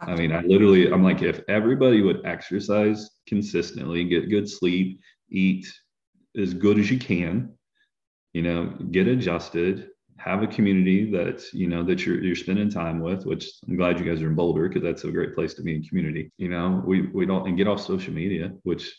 exactly. 0.00 0.14
i 0.14 0.16
mean 0.16 0.32
i 0.32 0.40
literally 0.40 0.90
i'm 0.90 1.04
like 1.04 1.20
if 1.20 1.42
everybody 1.48 2.00
would 2.00 2.24
exercise 2.24 3.10
consistently 3.26 4.02
get 4.04 4.30
good 4.30 4.48
sleep 4.48 4.98
eat 5.30 5.66
as 6.36 6.54
good 6.54 6.78
as 6.78 6.90
you 6.90 6.98
can. 6.98 7.52
You 8.32 8.42
know, 8.42 8.66
get 8.92 9.08
adjusted, 9.08 9.88
have 10.18 10.42
a 10.42 10.46
community 10.46 11.10
that's 11.10 11.52
you 11.52 11.66
know 11.66 11.82
that 11.82 12.06
you're 12.06 12.22
you're 12.22 12.36
spending 12.36 12.70
time 12.70 13.00
with. 13.00 13.26
Which 13.26 13.50
I'm 13.68 13.76
glad 13.76 13.98
you 13.98 14.04
guys 14.04 14.22
are 14.22 14.28
in 14.28 14.36
Boulder 14.36 14.68
because 14.68 14.82
that's 14.82 15.04
a 15.04 15.10
great 15.10 15.34
place 15.34 15.54
to 15.54 15.62
be 15.62 15.74
in 15.74 15.82
community. 15.82 16.30
You 16.38 16.48
know, 16.48 16.82
we 16.86 17.08
we 17.08 17.26
don't 17.26 17.48
and 17.48 17.56
get 17.56 17.66
off 17.66 17.80
social 17.80 18.14
media, 18.14 18.52
which 18.62 18.96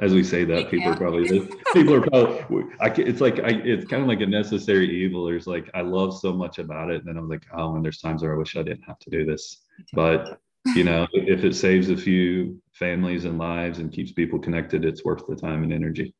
as 0.00 0.12
we 0.12 0.22
say 0.22 0.44
that 0.44 0.70
people 0.70 0.88
are 0.88 0.96
probably 0.96 1.48
people 1.72 1.94
are 1.94 2.00
probably 2.00 2.64
I, 2.80 2.88
it's 2.88 3.20
like 3.20 3.40
I, 3.40 3.50
it's 3.50 3.86
kind 3.86 4.02
of 4.02 4.08
like 4.08 4.20
a 4.20 4.26
necessary 4.26 4.88
evil. 5.02 5.24
There's 5.24 5.46
like 5.46 5.70
i 5.74 5.80
love 5.80 6.18
so 6.18 6.32
much 6.32 6.58
about 6.58 6.90
it 6.90 6.98
and 6.98 7.08
then 7.08 7.16
i'm 7.16 7.28
like 7.28 7.44
oh 7.56 7.74
and 7.74 7.84
there's 7.84 8.00
times 8.00 8.22
where 8.22 8.34
i 8.34 8.36
wish 8.36 8.56
i 8.56 8.62
didn't 8.62 8.82
have 8.82 8.98
to 9.00 9.10
do 9.10 9.24
this. 9.24 9.62
But 9.92 10.40
you 10.74 10.84
know 10.84 11.06
if 11.12 11.44
it 11.44 11.54
saves 11.54 11.90
a 11.90 11.96
few 11.96 12.60
families 12.72 13.24
and 13.24 13.38
lives 13.38 13.78
and 13.78 13.92
keeps 13.92 14.12
people 14.12 14.38
connected 14.38 14.84
it's 14.84 15.04
worth 15.04 15.26
the 15.26 15.36
time 15.36 15.62
and 15.62 15.72
energy. 15.72 16.14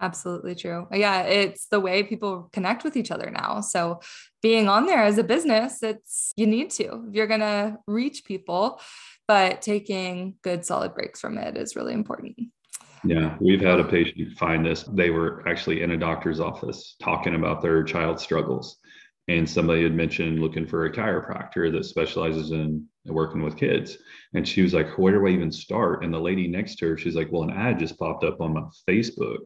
Absolutely 0.00 0.54
true. 0.54 0.86
Yeah 0.92 1.22
it's 1.22 1.66
the 1.66 1.80
way 1.80 2.02
people 2.02 2.48
connect 2.52 2.84
with 2.84 2.96
each 2.96 3.10
other 3.10 3.30
now. 3.30 3.60
So 3.60 4.00
being 4.42 4.68
on 4.68 4.86
there 4.86 5.02
as 5.02 5.18
a 5.18 5.24
business 5.24 5.82
it's 5.82 6.32
you 6.36 6.46
need 6.46 6.70
to 6.70 7.06
if 7.08 7.14
you're 7.14 7.26
going 7.28 7.40
to 7.40 7.78
reach 7.86 8.24
people 8.24 8.80
but 9.26 9.62
taking 9.62 10.34
good 10.42 10.64
solid 10.64 10.94
breaks 10.94 11.20
from 11.20 11.38
it 11.38 11.56
is 11.56 11.76
really 11.76 11.94
important 11.94 12.36
yeah, 13.04 13.36
we've 13.38 13.60
had 13.60 13.80
a 13.80 13.84
patient 13.84 14.32
find 14.38 14.64
this. 14.64 14.84
They 14.84 15.10
were 15.10 15.46
actually 15.46 15.82
in 15.82 15.90
a 15.90 15.96
doctor's 15.96 16.40
office 16.40 16.96
talking 17.02 17.34
about 17.34 17.60
their 17.60 17.82
child 17.84 18.18
struggles. 18.18 18.78
And 19.28 19.48
somebody 19.48 19.82
had 19.82 19.94
mentioned 19.94 20.40
looking 20.40 20.66
for 20.66 20.84
a 20.84 20.92
chiropractor 20.92 21.72
that 21.72 21.84
specializes 21.84 22.50
in 22.50 22.86
working 23.06 23.42
with 23.42 23.56
kids. 23.56 23.96
And 24.34 24.46
she 24.46 24.62
was 24.62 24.74
like, 24.74 24.98
Where 24.98 25.12
do 25.12 25.26
I 25.26 25.30
even 25.30 25.52
start? 25.52 26.04
And 26.04 26.12
the 26.12 26.18
lady 26.18 26.46
next 26.46 26.76
to 26.76 26.88
her, 26.88 26.98
she's 26.98 27.14
like, 27.14 27.30
Well, 27.30 27.44
an 27.44 27.50
ad 27.50 27.78
just 27.78 27.98
popped 27.98 28.24
up 28.24 28.40
on 28.40 28.54
my 28.54 28.62
Facebook 28.88 29.40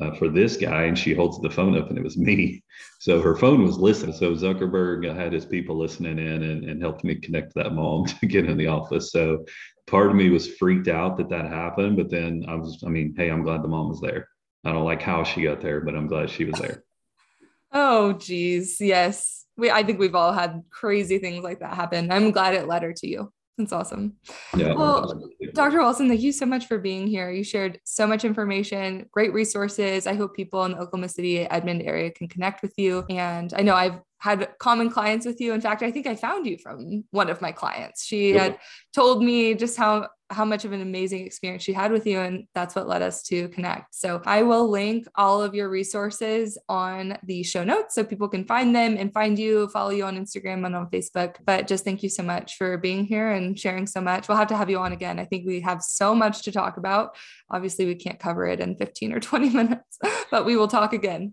uh, 0.00 0.12
for 0.14 0.28
this 0.28 0.56
guy. 0.56 0.84
And 0.84 0.98
she 0.98 1.14
holds 1.14 1.40
the 1.40 1.50
phone 1.50 1.76
up 1.76 1.88
and 1.88 1.98
it 1.98 2.04
was 2.04 2.16
me. 2.16 2.62
So 3.00 3.20
her 3.22 3.36
phone 3.36 3.64
was 3.64 3.78
listening. 3.78 4.16
So 4.16 4.32
Zuckerberg 4.32 5.04
had 5.14 5.32
his 5.32 5.46
people 5.46 5.78
listening 5.78 6.18
in 6.18 6.42
and, 6.42 6.64
and 6.64 6.82
helped 6.82 7.04
me 7.04 7.14
connect 7.14 7.54
that 7.54 7.72
mom 7.72 8.06
to 8.20 8.26
get 8.26 8.46
in 8.46 8.56
the 8.56 8.66
office. 8.66 9.12
So 9.12 9.44
part 9.86 10.10
of 10.10 10.16
me 10.16 10.30
was 10.30 10.56
freaked 10.56 10.88
out 10.88 11.16
that 11.18 11.28
that 11.28 11.46
happened. 11.46 11.96
But 11.96 12.10
then 12.10 12.44
I 12.48 12.56
was, 12.56 12.82
I 12.84 12.88
mean, 12.88 13.14
hey, 13.16 13.30
I'm 13.30 13.44
glad 13.44 13.62
the 13.62 13.68
mom 13.68 13.88
was 13.88 14.00
there. 14.00 14.26
I 14.64 14.72
don't 14.72 14.84
like 14.84 15.00
how 15.00 15.22
she 15.22 15.42
got 15.42 15.60
there, 15.60 15.80
but 15.80 15.94
I'm 15.94 16.08
glad 16.08 16.28
she 16.28 16.44
was 16.44 16.58
there. 16.58 16.82
oh, 17.72 18.14
geez. 18.14 18.80
Yes. 18.80 19.44
We, 19.56 19.70
I 19.70 19.84
think 19.84 20.00
we've 20.00 20.16
all 20.16 20.32
had 20.32 20.64
crazy 20.68 21.18
things 21.18 21.44
like 21.44 21.60
that 21.60 21.74
happen. 21.74 22.10
I'm 22.10 22.32
glad 22.32 22.54
it 22.54 22.66
led 22.66 22.82
her 22.82 22.94
to 22.94 23.06
you. 23.06 23.32
That's 23.58 23.72
awesome. 23.72 24.14
Yeah. 24.56 24.74
Well, 24.74 25.30
Dr. 25.52 25.78
Wilson, 25.78 26.08
thank 26.08 26.20
you 26.20 26.30
so 26.30 26.46
much 26.46 26.66
for 26.66 26.78
being 26.78 27.08
here. 27.08 27.32
You 27.32 27.42
shared 27.42 27.80
so 27.82 28.06
much 28.06 28.24
information, 28.24 29.06
great 29.10 29.32
resources. 29.32 30.06
I 30.06 30.14
hope 30.14 30.36
people 30.36 30.64
in 30.64 30.72
the 30.72 30.78
Oklahoma 30.78 31.08
City, 31.08 31.40
Edmond 31.40 31.82
area 31.82 32.12
can 32.12 32.28
connect 32.28 32.62
with 32.62 32.74
you. 32.76 33.04
And 33.10 33.52
I 33.52 33.62
know 33.62 33.74
I've 33.74 33.98
had 34.20 34.48
common 34.60 34.90
clients 34.90 35.26
with 35.26 35.40
you. 35.40 35.52
In 35.54 35.60
fact, 35.60 35.82
I 35.82 35.90
think 35.90 36.06
I 36.06 36.14
found 36.14 36.46
you 36.46 36.56
from 36.56 37.04
one 37.10 37.28
of 37.28 37.40
my 37.40 37.50
clients. 37.50 38.04
She 38.04 38.34
yeah. 38.34 38.42
had 38.44 38.58
told 38.94 39.24
me 39.24 39.54
just 39.54 39.76
how 39.76 40.08
how 40.30 40.44
much 40.44 40.64
of 40.64 40.72
an 40.72 40.80
amazing 40.80 41.24
experience 41.24 41.62
she 41.62 41.72
had 41.72 41.90
with 41.90 42.06
you 42.06 42.18
and 42.20 42.46
that's 42.54 42.74
what 42.74 42.88
led 42.88 43.02
us 43.02 43.22
to 43.24 43.48
connect. 43.48 43.94
So, 43.94 44.22
I 44.26 44.42
will 44.42 44.68
link 44.68 45.06
all 45.14 45.42
of 45.42 45.54
your 45.54 45.68
resources 45.68 46.58
on 46.68 47.16
the 47.22 47.42
show 47.42 47.64
notes 47.64 47.94
so 47.94 48.04
people 48.04 48.28
can 48.28 48.44
find 48.44 48.74
them 48.74 48.96
and 48.98 49.12
find 49.12 49.38
you, 49.38 49.68
follow 49.68 49.90
you 49.90 50.04
on 50.04 50.18
Instagram 50.18 50.66
and 50.66 50.76
on 50.76 50.90
Facebook. 50.90 51.36
But 51.44 51.66
just 51.66 51.84
thank 51.84 52.02
you 52.02 52.08
so 52.08 52.22
much 52.22 52.56
for 52.56 52.76
being 52.78 53.04
here 53.04 53.30
and 53.30 53.58
sharing 53.58 53.86
so 53.86 54.00
much. 54.00 54.28
We'll 54.28 54.38
have 54.38 54.48
to 54.48 54.56
have 54.56 54.70
you 54.70 54.78
on 54.78 54.92
again. 54.92 55.18
I 55.18 55.24
think 55.24 55.46
we 55.46 55.60
have 55.60 55.82
so 55.82 56.14
much 56.14 56.42
to 56.42 56.52
talk 56.52 56.76
about. 56.76 57.16
Obviously, 57.50 57.86
we 57.86 57.94
can't 57.94 58.18
cover 58.18 58.46
it 58.46 58.60
in 58.60 58.76
15 58.76 59.12
or 59.12 59.20
20 59.20 59.50
minutes, 59.54 59.98
but 60.30 60.44
we 60.44 60.56
will 60.56 60.68
talk 60.68 60.92
again. 60.92 61.32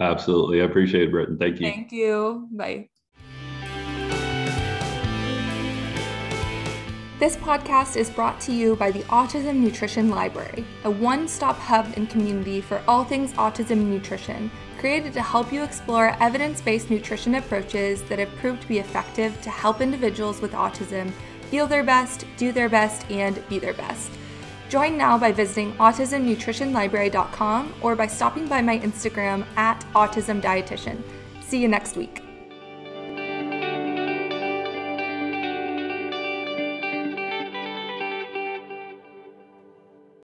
Absolutely. 0.00 0.60
I 0.60 0.64
appreciate 0.64 1.08
it, 1.08 1.12
Brittyn. 1.12 1.38
Thank 1.38 1.60
you. 1.60 1.70
Thank 1.70 1.92
you. 1.92 2.48
Bye. 2.52 2.89
This 7.20 7.36
podcast 7.36 7.98
is 7.98 8.08
brought 8.08 8.40
to 8.40 8.52
you 8.52 8.76
by 8.76 8.90
the 8.90 9.02
Autism 9.02 9.56
Nutrition 9.56 10.08
Library, 10.08 10.64
a 10.84 10.90
one 10.90 11.28
stop 11.28 11.58
hub 11.58 11.86
and 11.96 12.08
community 12.08 12.62
for 12.62 12.80
all 12.88 13.04
things 13.04 13.34
autism 13.34 13.90
nutrition, 13.90 14.50
created 14.78 15.12
to 15.12 15.20
help 15.20 15.52
you 15.52 15.62
explore 15.62 16.16
evidence 16.18 16.62
based 16.62 16.88
nutrition 16.88 17.34
approaches 17.34 18.00
that 18.04 18.18
have 18.18 18.34
proved 18.36 18.62
to 18.62 18.68
be 18.68 18.78
effective 18.78 19.38
to 19.42 19.50
help 19.50 19.82
individuals 19.82 20.40
with 20.40 20.52
autism 20.52 21.12
feel 21.50 21.66
their 21.66 21.84
best, 21.84 22.24
do 22.38 22.52
their 22.52 22.70
best, 22.70 23.04
and 23.10 23.46
be 23.50 23.58
their 23.58 23.74
best. 23.74 24.10
Join 24.70 24.96
now 24.96 25.18
by 25.18 25.30
visiting 25.30 25.74
autismnutritionlibrary.com 25.74 27.74
or 27.82 27.96
by 27.96 28.06
stopping 28.06 28.48
by 28.48 28.62
my 28.62 28.78
Instagram 28.78 29.44
at 29.56 29.84
autismdietitian. 29.92 31.02
See 31.42 31.60
you 31.60 31.68
next 31.68 31.98
week. 31.98 32.29